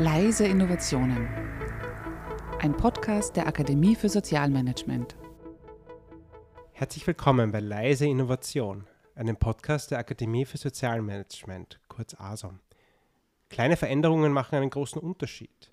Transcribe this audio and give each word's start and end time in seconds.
Leise 0.00 0.46
Innovationen. 0.46 1.28
Ein 2.58 2.74
Podcast 2.74 3.36
der 3.36 3.46
Akademie 3.46 3.94
für 3.94 4.08
Sozialmanagement. 4.08 5.14
Herzlich 6.72 7.06
willkommen 7.06 7.52
bei 7.52 7.60
Leise 7.60 8.06
Innovation, 8.06 8.86
einem 9.14 9.36
Podcast 9.36 9.90
der 9.90 9.98
Akademie 9.98 10.46
für 10.46 10.56
Sozialmanagement, 10.56 11.80
kurz 11.88 12.14
ASOM. 12.18 12.60
Kleine 13.50 13.76
Veränderungen 13.76 14.32
machen 14.32 14.54
einen 14.54 14.70
großen 14.70 15.02
Unterschied. 15.02 15.70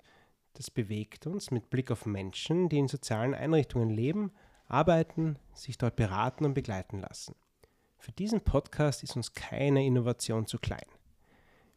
Das 0.52 0.70
bewegt 0.70 1.26
uns 1.26 1.50
mit 1.50 1.70
Blick 1.70 1.90
auf 1.90 2.04
Menschen, 2.04 2.68
die 2.68 2.76
in 2.76 2.88
sozialen 2.88 3.32
Einrichtungen 3.32 3.88
leben, 3.88 4.32
arbeiten, 4.66 5.38
sich 5.54 5.78
dort 5.78 5.96
beraten 5.96 6.44
und 6.44 6.52
begleiten 6.52 6.98
lassen. 6.98 7.34
Für 7.96 8.12
diesen 8.12 8.42
Podcast 8.42 9.02
ist 9.02 9.16
uns 9.16 9.32
keine 9.32 9.86
Innovation 9.86 10.46
zu 10.46 10.58
klein. 10.58 10.84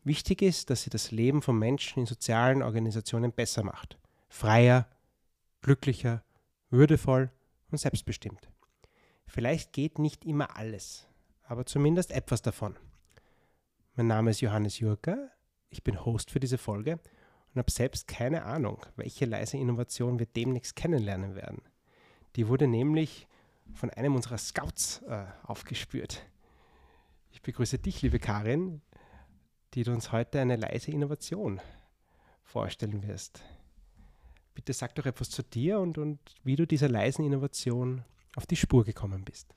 Wichtig 0.03 0.41
ist, 0.41 0.69
dass 0.69 0.83
sie 0.83 0.89
das 0.89 1.11
Leben 1.11 1.41
von 1.41 1.57
Menschen 1.59 1.99
in 1.99 2.05
sozialen 2.07 2.63
Organisationen 2.63 3.31
besser 3.31 3.63
macht. 3.63 3.99
Freier, 4.29 4.87
glücklicher, 5.61 6.23
würdevoll 6.71 7.29
und 7.69 7.77
selbstbestimmt. 7.77 8.49
Vielleicht 9.27 9.73
geht 9.73 9.99
nicht 9.99 10.25
immer 10.25 10.57
alles, 10.57 11.07
aber 11.43 11.65
zumindest 11.65 12.11
etwas 12.11 12.41
davon. 12.41 12.75
Mein 13.95 14.07
Name 14.07 14.31
ist 14.31 14.41
Johannes 14.41 14.79
Jurka, 14.79 15.29
ich 15.69 15.83
bin 15.83 16.03
Host 16.03 16.31
für 16.31 16.39
diese 16.39 16.57
Folge 16.57 16.99
und 17.53 17.59
habe 17.59 17.71
selbst 17.71 18.07
keine 18.07 18.43
Ahnung, 18.43 18.85
welche 18.95 19.25
leise 19.25 19.57
Innovation 19.57 20.17
wir 20.17 20.25
demnächst 20.25 20.75
kennenlernen 20.75 21.35
werden. 21.35 21.61
Die 22.35 22.47
wurde 22.47 22.67
nämlich 22.67 23.27
von 23.73 23.89
einem 23.91 24.15
unserer 24.15 24.37
Scouts 24.37 25.01
äh, 25.03 25.25
aufgespürt. 25.43 26.25
Ich 27.29 27.41
begrüße 27.41 27.77
dich, 27.77 28.01
liebe 28.01 28.19
Karin, 28.19 28.81
die 29.73 29.83
du 29.83 29.91
uns 29.91 30.11
heute 30.11 30.39
eine 30.39 30.55
leise 30.55 30.91
Innovation 30.91 31.61
vorstellen 32.43 33.07
wirst. 33.07 33.41
Bitte 34.53 34.73
sag 34.73 34.95
doch 34.95 35.05
etwas 35.05 35.29
zu 35.29 35.43
dir 35.43 35.79
und, 35.79 35.97
und 35.97 36.19
wie 36.43 36.55
du 36.55 36.67
dieser 36.67 36.89
leisen 36.89 37.23
Innovation 37.25 38.03
auf 38.35 38.45
die 38.45 38.57
Spur 38.57 38.83
gekommen 38.83 39.23
bist. 39.23 39.53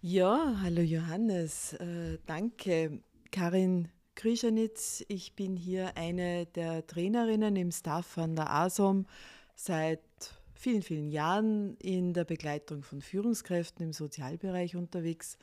Ja, 0.00 0.58
hallo 0.62 0.80
Johannes, 0.80 1.74
äh, 1.74 2.18
danke. 2.26 3.02
Karin 3.30 3.88
Krischanitz, 4.14 5.04
ich 5.08 5.34
bin 5.34 5.56
hier 5.56 5.96
eine 5.96 6.46
der 6.46 6.86
Trainerinnen 6.86 7.56
im 7.56 7.70
Staff 7.70 8.06
von 8.06 8.34
der 8.34 8.50
ASOM 8.50 9.06
seit 9.54 10.00
vielen, 10.54 10.82
vielen 10.82 11.08
Jahren 11.08 11.76
in 11.76 12.14
der 12.14 12.24
Begleitung 12.24 12.82
von 12.82 13.00
Führungskräften 13.00 13.84
im 13.84 13.92
Sozialbereich 13.92 14.76
unterwegs 14.76 15.36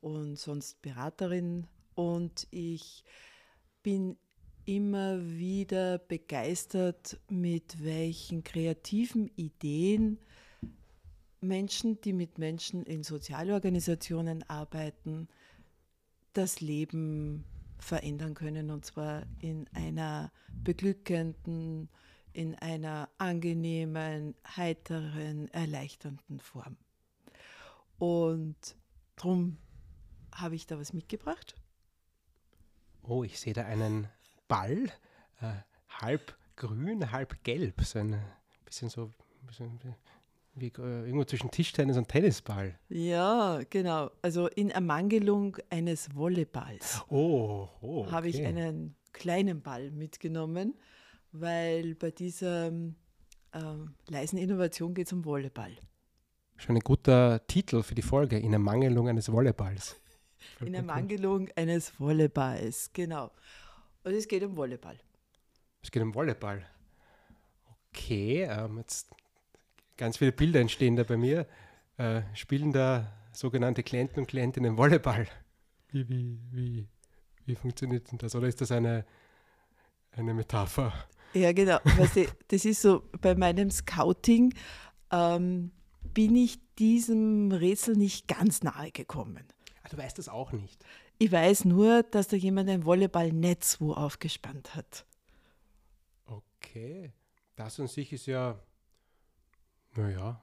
und 0.00 0.36
sonst 0.36 0.80
Beraterin. 0.80 1.66
Und 1.94 2.46
ich 2.50 3.04
bin 3.82 4.16
immer 4.64 5.20
wieder 5.20 5.98
begeistert, 5.98 7.18
mit 7.28 7.82
welchen 7.82 8.42
kreativen 8.42 9.30
Ideen 9.36 10.18
Menschen, 11.40 12.00
die 12.00 12.12
mit 12.14 12.38
Menschen 12.38 12.84
in 12.84 13.02
Sozialorganisationen 13.02 14.42
arbeiten, 14.48 15.28
das 16.32 16.60
Leben 16.60 17.44
verändern 17.78 18.34
können 18.34 18.70
und 18.70 18.84
zwar 18.84 19.24
in 19.40 19.68
einer 19.74 20.32
beglückenden, 20.62 21.90
in 22.32 22.54
einer 22.56 23.10
angenehmen, 23.18 24.34
heiteren, 24.56 25.48
erleichternden 25.48 26.40
Form. 26.40 26.76
Und 27.98 28.76
darum 29.16 29.58
habe 30.32 30.54
ich 30.56 30.66
da 30.66 30.78
was 30.78 30.92
mitgebracht. 30.92 31.54
Oh, 33.06 33.24
ich 33.24 33.38
sehe 33.38 33.52
da 33.52 33.64
einen 33.64 34.08
Ball, 34.48 34.84
äh, 35.40 35.52
halb 35.88 36.36
grün, 36.56 37.12
halb 37.12 37.42
gelb, 37.44 37.82
so 37.82 37.98
ein 37.98 38.20
bisschen 38.64 38.88
so 38.88 39.10
bisschen 39.46 39.78
wie, 40.54 40.66
äh, 40.66 41.06
irgendwo 41.06 41.24
zwischen 41.24 41.50
Tischtennis 41.50 41.96
und 41.96 42.08
Tennisball. 42.08 42.78
Ja, 42.88 43.60
genau. 43.70 44.10
Also 44.22 44.48
in 44.48 44.70
Ermangelung 44.70 45.56
eines 45.70 46.08
Volleyballs 46.14 47.02
oh, 47.08 47.68
oh, 47.80 48.00
okay. 48.00 48.10
habe 48.10 48.28
ich 48.28 48.44
einen 48.44 48.94
kleinen 49.12 49.62
Ball 49.62 49.90
mitgenommen, 49.90 50.74
weil 51.32 51.94
bei 51.94 52.10
dieser 52.10 52.68
äh, 52.68 53.60
leisen 54.08 54.38
Innovation 54.38 54.94
geht 54.94 55.06
es 55.06 55.12
um 55.12 55.24
Volleyball. 55.24 55.72
Schon 56.56 56.76
ein 56.76 56.80
guter 56.80 57.44
Titel 57.46 57.82
für 57.82 57.94
die 57.96 58.02
Folge, 58.02 58.38
in 58.38 58.52
Ermangelung 58.52 59.08
eines 59.08 59.30
Volleyballs. 59.30 59.96
In 60.60 60.74
Ermangelung 60.74 61.48
eines 61.56 61.90
Volleyballs, 61.98 62.90
genau. 62.92 63.30
Und 64.04 64.12
es 64.12 64.28
geht 64.28 64.42
um 64.42 64.56
Volleyball. 64.56 64.98
Es 65.82 65.90
geht 65.90 66.02
um 66.02 66.14
Volleyball. 66.14 66.64
Okay, 67.90 68.42
ähm, 68.42 68.78
jetzt 68.78 69.08
ganz 69.96 70.18
viele 70.18 70.32
Bilder 70.32 70.60
entstehen 70.60 70.96
da 70.96 71.04
bei 71.04 71.16
mir. 71.16 71.46
Äh, 71.96 72.22
spielen 72.34 72.72
da 72.72 73.12
sogenannte 73.32 73.82
Klienten 73.82 74.20
und 74.20 74.26
Klientinnen 74.26 74.76
Volleyball? 74.76 75.26
Wie, 75.88 76.08
wie, 76.08 76.38
wie, 76.50 76.88
wie 77.46 77.54
funktioniert 77.54 78.10
denn 78.10 78.18
das? 78.18 78.34
Oder 78.34 78.48
ist 78.48 78.60
das 78.60 78.72
eine, 78.72 79.04
eine 80.12 80.34
Metapher? 80.34 80.92
Ja, 81.34 81.52
genau. 81.52 81.78
Weißt 81.84 82.16
du, 82.16 82.26
das 82.48 82.64
ist 82.64 82.82
so, 82.82 83.02
bei 83.20 83.34
meinem 83.34 83.70
Scouting 83.70 84.54
ähm, 85.10 85.72
bin 86.12 86.36
ich 86.36 86.58
diesem 86.76 87.52
Rätsel 87.52 87.96
nicht 87.96 88.28
ganz 88.28 88.62
nahe 88.62 88.90
gekommen. 88.90 89.44
Ah, 89.84 89.88
du 89.90 89.96
weißt 89.96 90.18
das 90.18 90.28
auch 90.28 90.50
nicht. 90.50 90.84
Ich 91.18 91.30
weiß 91.30 91.64
nur, 91.66 92.02
dass 92.02 92.26
da 92.26 92.36
jemand 92.36 92.68
ein 92.68 92.84
Volleyballnetz 92.84 93.80
wo 93.80 93.92
aufgespannt 93.92 94.74
hat. 94.74 95.06
Okay. 96.26 97.12
Das 97.54 97.78
an 97.78 97.86
sich 97.86 98.12
ist 98.12 98.26
ja 98.26 98.58
naja, 99.96 100.40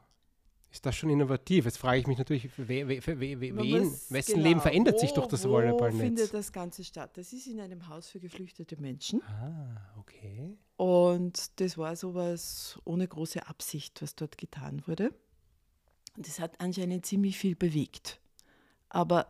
ist 0.72 0.86
das 0.86 0.96
schon 0.96 1.10
innovativ? 1.10 1.66
Jetzt 1.66 1.78
frage 1.78 2.00
ich 2.00 2.08
mich 2.08 2.18
natürlich, 2.18 2.50
we, 2.58 2.88
we, 2.88 3.06
we, 3.06 3.42
wen, 3.42 3.92
wessen 4.10 4.36
genau, 4.36 4.48
Leben 4.48 4.62
verändert 4.62 5.00
sich 5.00 5.12
durch 5.12 5.28
das 5.28 5.44
Volleyballnetz? 5.44 6.00
Wo 6.00 6.06
findet 6.06 6.34
das 6.34 6.52
Ganze 6.52 6.84
statt? 6.84 7.18
Das 7.18 7.34
ist 7.34 7.48
in 7.48 7.60
einem 7.60 7.88
Haus 7.90 8.08
für 8.08 8.20
geflüchtete 8.20 8.80
Menschen. 8.80 9.22
Ah, 9.24 9.94
okay. 10.00 10.58
Und 10.78 11.60
das 11.60 11.78
war 11.78 11.96
sowas 11.96 12.80
ohne 12.86 13.08
große 13.08 13.46
Absicht, 13.48 14.02
was 14.02 14.16
dort 14.16 14.38
getan 14.38 14.82
wurde. 14.88 15.14
Und 16.16 16.28
das 16.28 16.40
hat 16.40 16.60
anscheinend 16.60 17.06
ziemlich 17.06 17.38
viel 17.38 17.56
bewegt. 17.56 18.20
Aber 18.94 19.28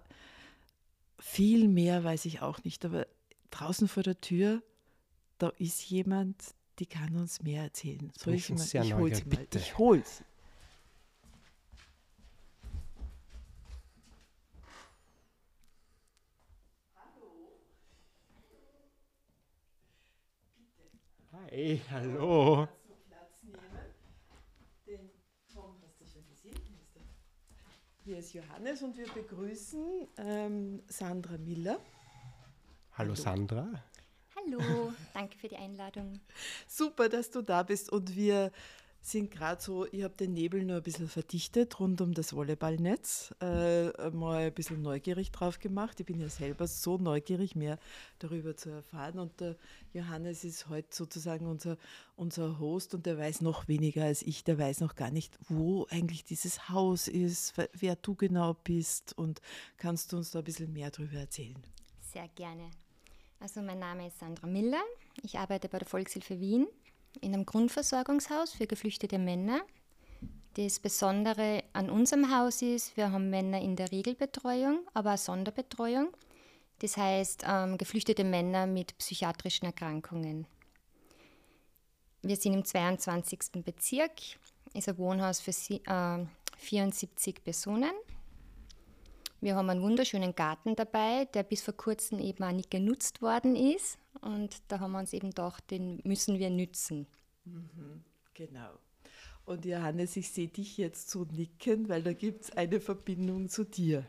viel 1.20 1.68
mehr 1.68 2.04
weiß 2.04 2.26
ich 2.26 2.42
auch 2.42 2.64
nicht. 2.64 2.84
Aber 2.84 3.06
draußen 3.52 3.88
vor 3.88 4.02
der 4.02 4.20
Tür, 4.20 4.64
da 5.38 5.50
ist 5.60 5.88
jemand, 5.88 6.36
die 6.80 6.88
kann 6.88 7.16
uns 7.16 7.44
mehr 7.44 7.64
erzählen. 7.64 8.12
Soll 8.18 8.34
ich, 8.34 8.50
mal, 8.50 8.58
ich 8.60 8.94
hole 8.96 9.16
sie 9.16 9.24
mal. 9.26 9.48
Ich 9.54 9.78
hole 9.78 10.04
sie. 10.04 10.24
Hi, 21.34 21.82
hallo. 21.92 22.68
Hier 28.04 28.18
ist 28.18 28.34
Johannes 28.34 28.82
und 28.82 28.98
wir 28.98 29.08
begrüßen 29.08 30.08
ähm, 30.18 30.82
Sandra 30.88 31.38
Miller. 31.38 31.74
Hallo, 31.74 31.84
hallo. 32.98 33.16
Sandra. 33.16 33.84
Hallo, 34.36 34.92
danke 35.14 35.38
für 35.38 35.48
die 35.48 35.56
Einladung. 35.56 36.20
Super, 36.68 37.10
dass 37.10 37.30
du 37.30 37.44
da 37.44 37.62
bist 37.62 37.92
und 37.92 38.16
wir 38.16 38.52
sind 39.02 39.32
gerade 39.32 39.62
so, 39.62 39.86
ich 39.92 40.04
habe 40.04 40.16
den 40.16 40.34
Nebel 40.34 40.64
nur 40.64 40.78
ein 40.78 40.84
bisschen 40.84 41.08
verdichtet 41.08 41.80
rund 41.80 42.02
um 42.02 42.14
das 42.14 42.34
Volleyballnetz, 42.34 43.34
äh, 43.42 44.10
mal 44.12 44.44
ein 44.44 44.54
bisschen 44.54 44.82
neugierig 44.82 45.32
drauf 45.32 45.60
gemacht. 45.60 46.00
Ich 46.00 46.06
bin 46.06 46.20
ja 46.20 46.30
selber 46.30 46.68
so 46.68 46.98
neugierig, 46.98 47.56
mehr 47.56 47.80
darüber 48.20 48.56
zu 48.56 48.70
erfahren. 48.70 49.18
Und 49.18 49.40
der 49.40 49.56
Johannes 49.94 50.44
ist 50.44 50.70
heute 50.70 50.96
sozusagen 50.96 51.48
unser, 51.48 51.78
unser 52.16 52.60
Host 52.60 52.94
und 52.94 53.08
der 53.08 53.18
weiß 53.18 53.42
noch 53.42 53.68
weniger 53.68 54.04
als 54.04 54.22
ich. 54.22 54.44
Der 54.44 54.60
weiß 54.60 54.82
noch 54.82 54.96
gar 54.96 55.10
nicht, 55.10 55.38
wo 55.50 55.88
eigentlich 55.90 56.24
dieses 56.24 56.70
Haus 56.70 57.08
ist, 57.08 57.56
wer 57.74 57.96
du 57.96 58.16
genau 58.16 58.54
bist. 58.54 59.18
Und 59.18 59.42
kannst 59.78 60.14
du 60.14 60.18
uns 60.18 60.30
da 60.30 60.40
ein 60.40 60.46
bisschen 60.46 60.72
mehr 60.72 60.92
darüber 60.92 61.18
erzählen? 61.18 61.58
Sehr 62.14 62.28
gerne. 62.36 62.70
Also 63.40 63.64
mein 63.64 63.80
Name 63.80 64.08
ist 64.08 64.20
Sandra 64.20 64.46
Miller. 64.46 64.84
Ich 65.24 65.40
arbeite 65.40 65.68
bei 65.68 65.80
der 65.80 65.88
Volkshilfe 65.88 66.40
Wien 66.40 66.68
in 67.20 67.34
einem 67.34 67.46
Grundversorgungshaus 67.46 68.54
für 68.54 68.68
geflüchtete 68.68 69.20
Männer. 69.20 69.62
Das 70.56 70.80
Besondere 70.80 71.64
an 71.74 71.90
unserem 71.90 72.36
Haus 72.36 72.62
ist, 72.62 72.98
wir 72.98 73.12
haben 73.12 73.30
Männer 73.30 73.62
in 73.62 73.76
der 73.76 73.92
Regelbetreuung, 73.92 74.80
aber 74.94 75.14
auch 75.14 75.18
Sonderbetreuung. 75.18 76.10
Das 76.80 76.98
heißt, 76.98 77.44
ähm, 77.48 77.78
geflüchtete 77.78 78.24
Männer 78.24 78.66
mit 78.66 78.98
psychiatrischen 78.98 79.66
Erkrankungen. 79.66 80.48
Wir 82.24 82.36
sind 82.36 82.54
im 82.54 82.66
22. 82.66 83.64
Bezirk, 83.64 84.12
ist 84.74 84.90
ein 84.90 84.98
Wohnhaus 84.98 85.40
für 85.40 85.52
äh, 85.52 86.26
74 86.58 87.44
Personen. 87.44 87.92
Wir 89.42 89.56
haben 89.56 89.70
einen 89.72 89.82
wunderschönen 89.82 90.36
Garten 90.36 90.76
dabei, 90.76 91.26
der 91.34 91.42
bis 91.42 91.64
vor 91.64 91.74
kurzem 91.74 92.20
eben 92.20 92.44
auch 92.44 92.52
nicht 92.52 92.70
genutzt 92.70 93.24
worden 93.24 93.56
ist. 93.56 93.98
Und 94.22 94.62
da 94.68 94.80
haben 94.80 94.92
wir 94.92 95.00
uns 95.00 95.14
eben 95.14 95.30
gedacht, 95.30 95.70
den 95.72 96.00
müssen 96.04 96.38
wir 96.38 96.52
nützen. 96.52 97.08
Mhm, 97.46 98.04
genau. 98.36 98.70
Und 99.46 99.66
Johannes, 99.66 100.16
ich 100.16 100.30
sehe 100.30 100.48
dich 100.48 100.78
jetzt 100.78 101.10
so 101.10 101.26
nicken, 101.26 101.90
weil 101.90 102.04
da 102.04 102.14
gibt 102.14 102.44
es 102.44 102.52
eine 102.52 102.80
Verbindung 102.80 103.50
zu 103.50 103.64
dir. 103.64 104.06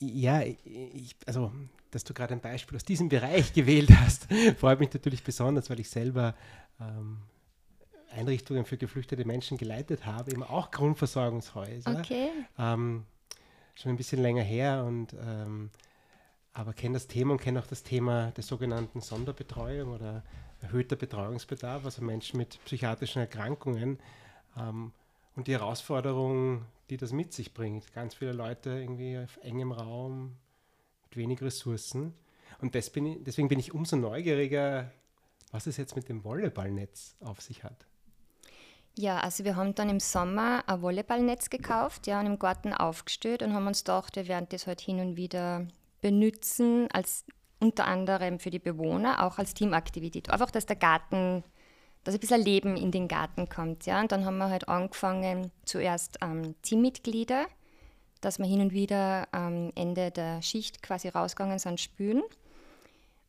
Ja, 0.00 0.40
ich, 0.40 1.14
also, 1.26 1.52
dass 1.90 2.04
du 2.04 2.14
gerade 2.14 2.32
ein 2.32 2.40
Beispiel 2.40 2.74
aus 2.76 2.84
diesem 2.84 3.10
Bereich 3.10 3.52
gewählt 3.52 3.90
hast, 3.90 4.28
freut 4.58 4.80
mich 4.80 4.92
natürlich 4.94 5.22
besonders, 5.22 5.68
weil 5.68 5.80
ich 5.80 5.90
selber 5.90 6.34
ähm, 6.80 7.18
Einrichtungen 8.10 8.64
für 8.64 8.78
geflüchtete 8.78 9.26
Menschen 9.26 9.58
geleitet 9.58 10.06
habe, 10.06 10.30
eben 10.30 10.42
auch 10.42 10.70
Grundversorgungshäuser. 10.70 11.98
Okay. 11.98 12.30
Ähm, 12.58 13.04
schon 13.78 13.92
ein 13.92 13.96
bisschen 13.96 14.20
länger 14.20 14.42
her 14.42 14.84
und 14.84 15.14
ähm, 15.14 15.70
aber 16.52 16.72
kenne 16.72 16.94
das 16.94 17.06
Thema 17.06 17.32
und 17.32 17.40
kenne 17.40 17.60
auch 17.60 17.66
das 17.66 17.84
Thema 17.84 18.32
der 18.32 18.42
sogenannten 18.42 19.00
Sonderbetreuung 19.00 19.92
oder 19.92 20.24
erhöhter 20.60 20.96
Betreuungsbedarf, 20.96 21.84
also 21.84 22.02
Menschen 22.02 22.38
mit 22.38 22.58
psychiatrischen 22.64 23.20
Erkrankungen 23.20 24.00
ähm, 24.58 24.92
und 25.36 25.46
die 25.46 25.52
Herausforderung, 25.52 26.64
die 26.90 26.96
das 26.96 27.12
mit 27.12 27.32
sich 27.32 27.54
bringt. 27.54 27.92
Ganz 27.94 28.14
viele 28.14 28.32
Leute 28.32 28.70
irgendwie 28.70 29.18
auf 29.18 29.36
engem 29.42 29.70
Raum, 29.70 30.36
mit 31.04 31.16
wenig 31.16 31.40
Ressourcen. 31.40 32.12
Und 32.60 32.72
bin 32.72 33.06
ich, 33.06 33.18
deswegen 33.22 33.46
bin 33.46 33.60
ich 33.60 33.72
umso 33.72 33.94
neugieriger, 33.94 34.90
was 35.52 35.68
es 35.68 35.76
jetzt 35.76 35.94
mit 35.94 36.08
dem 36.08 36.24
Volleyballnetz 36.24 37.14
auf 37.20 37.40
sich 37.40 37.62
hat. 37.62 37.86
Ja, 38.98 39.20
also 39.20 39.44
wir 39.44 39.54
haben 39.54 39.76
dann 39.76 39.88
im 39.90 40.00
Sommer 40.00 40.64
ein 40.66 40.82
Volleyballnetz 40.82 41.50
gekauft 41.50 42.08
ja, 42.08 42.18
und 42.18 42.26
im 42.26 42.40
Garten 42.40 42.72
aufgestellt 42.72 43.44
und 43.44 43.54
haben 43.54 43.68
uns 43.68 43.84
gedacht, 43.84 44.16
wir 44.16 44.26
werden 44.26 44.48
das 44.50 44.66
halt 44.66 44.80
hin 44.80 44.98
und 44.98 45.14
wieder 45.14 45.68
benutzen, 46.00 46.88
als 46.92 47.24
unter 47.60 47.86
anderem 47.86 48.40
für 48.40 48.50
die 48.50 48.58
Bewohner, 48.58 49.24
auch 49.24 49.38
als 49.38 49.54
Teamaktivität. 49.54 50.30
Einfach, 50.30 50.50
dass 50.50 50.66
der 50.66 50.74
Garten, 50.74 51.44
dass 52.02 52.14
ein 52.14 52.18
bisschen 52.18 52.42
Leben 52.42 52.76
in 52.76 52.90
den 52.90 53.06
Garten 53.06 53.48
kommt. 53.48 53.86
Ja. 53.86 54.00
Und 54.00 54.10
dann 54.10 54.24
haben 54.24 54.38
wir 54.38 54.50
halt 54.50 54.68
angefangen, 54.68 55.52
zuerst 55.64 56.18
ähm, 56.20 56.56
Teammitglieder, 56.62 57.46
dass 58.20 58.40
wir 58.40 58.46
hin 58.46 58.62
und 58.62 58.72
wieder 58.72 59.28
am 59.30 59.70
Ende 59.76 60.10
der 60.10 60.42
Schicht 60.42 60.82
quasi 60.82 61.06
rausgegangen 61.06 61.60
sind, 61.60 61.78
spülen. 61.78 62.24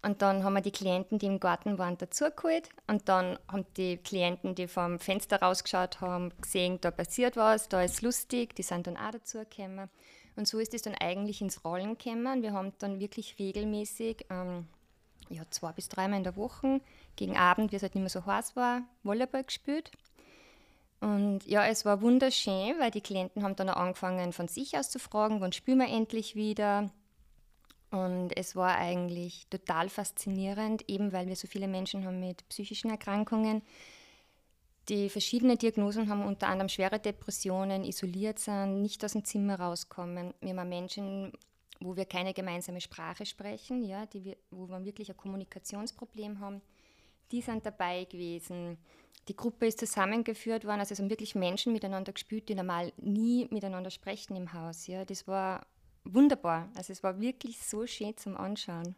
Und 0.01 0.21
dann 0.21 0.43
haben 0.43 0.53
wir 0.53 0.61
die 0.61 0.71
Klienten, 0.71 1.19
die 1.19 1.25
im 1.25 1.41
Garten 1.41 1.77
waren, 1.77 1.97
dazugeholt. 1.97 2.69
Und 2.87 3.09
dann 3.09 3.37
haben 3.49 3.65
die 3.75 3.97
Klienten, 3.97 4.55
die 4.55 4.67
vom 4.67 4.99
Fenster 4.99 5.41
rausgeschaut 5.41 5.99
haben, 5.99 6.31
gesehen, 6.41 6.79
da 6.79 6.89
passiert 6.89 7.35
was, 7.35 7.67
da 7.67 7.81
ist 7.83 8.01
lustig, 8.01 8.55
die 8.55 8.63
sind 8.63 8.87
dann 8.87 8.95
auch 8.95 9.11
dazugekommen. 9.11 9.89
Und 10.37 10.47
so 10.47 10.59
ist 10.59 10.73
es 10.73 10.83
dann 10.83 10.95
eigentlich 10.95 11.41
ins 11.41 11.65
Rollen 11.65 11.97
gekommen. 11.97 12.41
Wir 12.41 12.53
haben 12.53 12.71
dann 12.79 13.01
wirklich 13.01 13.37
regelmäßig, 13.39 14.25
ähm, 14.29 14.67
ja, 15.29 15.43
zwei 15.49 15.73
bis 15.73 15.89
dreimal 15.89 16.19
in 16.19 16.23
der 16.23 16.37
Woche, 16.37 16.79
gegen 17.17 17.35
Abend, 17.35 17.73
wie 17.73 17.75
es 17.75 17.81
halt 17.81 17.95
nicht 17.95 18.01
mehr 18.01 18.09
so 18.09 18.25
heiß 18.25 18.55
war, 18.55 18.83
Volleyball 19.03 19.43
gespielt. 19.43 19.91
Und 21.01 21.45
ja, 21.45 21.65
es 21.65 21.83
war 21.83 22.01
wunderschön, 22.01 22.79
weil 22.79 22.91
die 22.91 23.01
Klienten 23.01 23.43
haben 23.43 23.55
dann 23.55 23.69
auch 23.69 23.77
angefangen, 23.77 24.31
von 24.31 24.47
sich 24.47 24.77
aus 24.77 24.89
zu 24.89 24.99
fragen, 24.99 25.41
wann 25.41 25.51
spielen 25.51 25.79
wir 25.79 25.87
endlich 25.87 26.35
wieder. 26.35 26.89
Und 27.91 28.38
es 28.38 28.56
war 28.56 28.77
eigentlich 28.77 29.47
total 29.50 29.89
faszinierend, 29.89 30.88
eben 30.88 31.12
weil 31.12 31.27
wir 31.27 31.36
so 31.36 31.47
viele 31.47 31.68
Menschen 31.68 32.06
haben 32.06 32.19
mit 32.19 32.47
psychischen 32.50 32.91
Erkrankungen, 32.91 33.63
die 34.89 35.09
verschiedene 35.09 35.57
Diagnosen 35.57 36.09
haben, 36.09 36.25
unter 36.25 36.47
anderem 36.47 36.69
schwere 36.69 37.00
Depressionen, 37.00 37.83
isoliert 37.83 38.39
sind, 38.39 38.81
nicht 38.81 39.03
aus 39.03 39.13
dem 39.13 39.24
Zimmer 39.24 39.59
rauskommen. 39.59 40.33
Wir 40.41 40.56
haben 40.56 40.69
Menschen, 40.69 41.31
wo 41.80 41.95
wir 41.95 42.06
keine 42.06 42.33
gemeinsame 42.33 42.81
Sprache 42.81 43.25
sprechen, 43.25 43.83
ja, 43.83 44.06
die 44.06 44.24
wir, 44.24 44.38
wo 44.51 44.68
wir 44.68 44.83
wirklich 44.83 45.09
ein 45.09 45.18
Kommunikationsproblem 45.18 46.39
haben. 46.39 46.62
Die 47.31 47.42
sind 47.42 47.65
dabei 47.65 48.06
gewesen. 48.06 48.77
Die 49.27 49.35
Gruppe 49.35 49.68
ist 49.68 49.80
zusammengeführt 49.80 50.65
worden. 50.65 50.80
Also 50.80 50.94
es 50.94 51.00
haben 51.00 51.12
wirklich 51.12 51.35
Menschen 51.35 51.71
miteinander 51.71 52.12
gespielt, 52.12 52.50
die 52.50 52.56
normal 52.56 52.92
nie 52.97 53.47
miteinander 53.51 53.92
sprechen 53.92 54.35
im 54.35 54.53
Haus. 54.53 54.88
Ja. 54.88 55.06
Das 55.06 55.27
war 55.27 55.68
wunderbar. 56.03 56.69
Also 56.75 56.93
es 56.93 57.03
war 57.03 57.19
wirklich 57.19 57.61
so 57.61 57.85
schön 57.85 58.15
zum 58.17 58.37
Anschauen. 58.37 58.95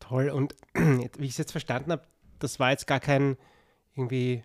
Toll. 0.00 0.30
Und 0.30 0.54
wie 0.74 1.26
ich 1.26 1.32
es 1.32 1.38
jetzt 1.38 1.52
verstanden 1.52 1.92
habe, 1.92 2.02
das 2.38 2.60
war 2.60 2.70
jetzt 2.70 2.86
gar 2.86 3.00
kein 3.00 3.36
irgendwie 3.94 4.42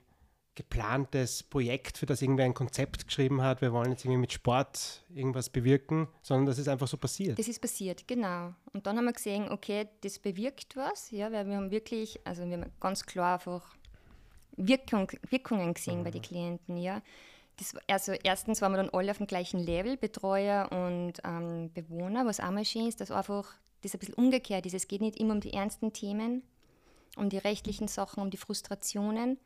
geplantes 0.55 1.43
Projekt, 1.43 1.97
für 1.97 2.05
das 2.05 2.21
irgendwer 2.21 2.45
ein 2.45 2.53
Konzept 2.53 3.07
geschrieben 3.07 3.41
hat, 3.41 3.61
wir 3.61 3.73
wollen 3.73 3.91
jetzt 3.91 4.05
irgendwie 4.05 4.19
mit 4.19 4.33
Sport 4.33 5.03
irgendwas 5.13 5.49
bewirken, 5.49 6.07
sondern 6.21 6.45
das 6.45 6.59
ist 6.59 6.67
einfach 6.67 6.87
so 6.87 6.97
passiert. 6.97 7.39
Das 7.39 7.47
ist 7.47 7.59
passiert, 7.59 8.07
genau. 8.07 8.53
Und 8.71 8.85
dann 8.85 8.97
haben 8.97 9.05
wir 9.05 9.13
gesehen, 9.13 9.51
okay, 9.51 9.87
das 10.01 10.19
bewirkt 10.19 10.75
was, 10.75 11.09
ja, 11.09 11.31
weil 11.31 11.47
wir 11.47 11.55
haben 11.55 11.71
wirklich, 11.71 12.19
also 12.23 12.45
wir 12.45 12.57
haben 12.57 12.71
ganz 12.79 13.05
klar 13.05 13.35
einfach 13.35 13.75
Wirkung, 14.55 15.11
Wirkungen 15.29 15.73
gesehen 15.73 15.99
mhm. 15.99 16.03
bei 16.03 16.11
den 16.11 16.21
Klienten, 16.21 16.77
ja. 16.77 17.01
Das, 17.57 17.75
also 17.87 18.13
erstens 18.23 18.61
waren 18.61 18.71
wir 18.71 18.77
dann 18.77 18.89
alle 18.89 19.11
auf 19.11 19.17
dem 19.17 19.27
gleichen 19.27 19.59
Level, 19.59 19.97
Betreuer 19.97 20.71
und 20.71 21.13
ähm, 21.23 21.71
Bewohner, 21.73 22.25
was 22.25 22.39
auch 22.39 22.51
mal 22.51 22.65
schön 22.65 22.87
ist, 22.87 22.99
dass 22.99 23.11
einfach 23.11 23.53
das 23.81 23.93
ein 23.93 23.99
bisschen 23.99 24.15
umgekehrt 24.15 24.65
ist. 24.65 24.73
Es 24.73 24.87
geht 24.87 25.01
nicht 25.01 25.19
immer 25.19 25.33
um 25.33 25.39
die 25.39 25.53
ernsten 25.53 25.93
Themen, 25.93 26.41
um 27.15 27.29
die 27.29 27.37
rechtlichen 27.37 27.87
Sachen, 27.87 28.23
um 28.23 28.31
die 28.31 28.37
Frustrationen, 28.37 29.37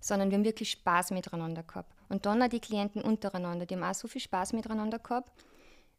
sondern 0.00 0.30
wir 0.30 0.38
haben 0.38 0.44
wirklich 0.44 0.70
Spaß 0.70 1.10
miteinander 1.10 1.62
gehabt. 1.64 1.92
Und 2.08 2.26
dann 2.26 2.42
auch 2.42 2.48
die 2.48 2.60
Klienten 2.60 3.02
untereinander, 3.02 3.66
die 3.66 3.74
haben 3.74 3.82
auch 3.82 3.94
so 3.94 4.06
viel 4.06 4.20
Spaß 4.20 4.52
miteinander 4.52 4.98
gehabt. 4.98 5.32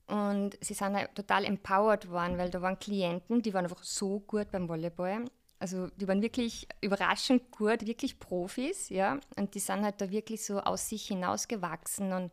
Und 0.07 0.57
sie 0.61 0.73
sind 0.73 0.95
halt 0.95 1.13
total 1.13 1.45
empowered 1.45 2.09
worden, 2.09 2.37
weil 2.37 2.49
da 2.49 2.61
waren 2.61 2.79
Klienten, 2.79 3.41
die 3.41 3.53
waren 3.53 3.65
einfach 3.65 3.83
so 3.83 4.19
gut 4.21 4.49
beim 4.51 4.67
Volleyball 4.67 5.25
also 5.59 5.87
die 5.97 6.07
waren 6.07 6.21
wirklich 6.21 6.67
überraschend 6.81 7.51
gut, 7.51 7.85
wirklich 7.85 8.17
Profis, 8.17 8.89
ja. 8.89 9.19
Und 9.35 9.55
die 9.55 9.59
sind 9.59 9.83
halt 9.83 9.99
da 9.99 10.09
wirklich 10.09 10.45
so 10.45 10.59
aus 10.59 10.87
sich 10.87 11.07
hinausgewachsen 11.07 12.13
und 12.13 12.31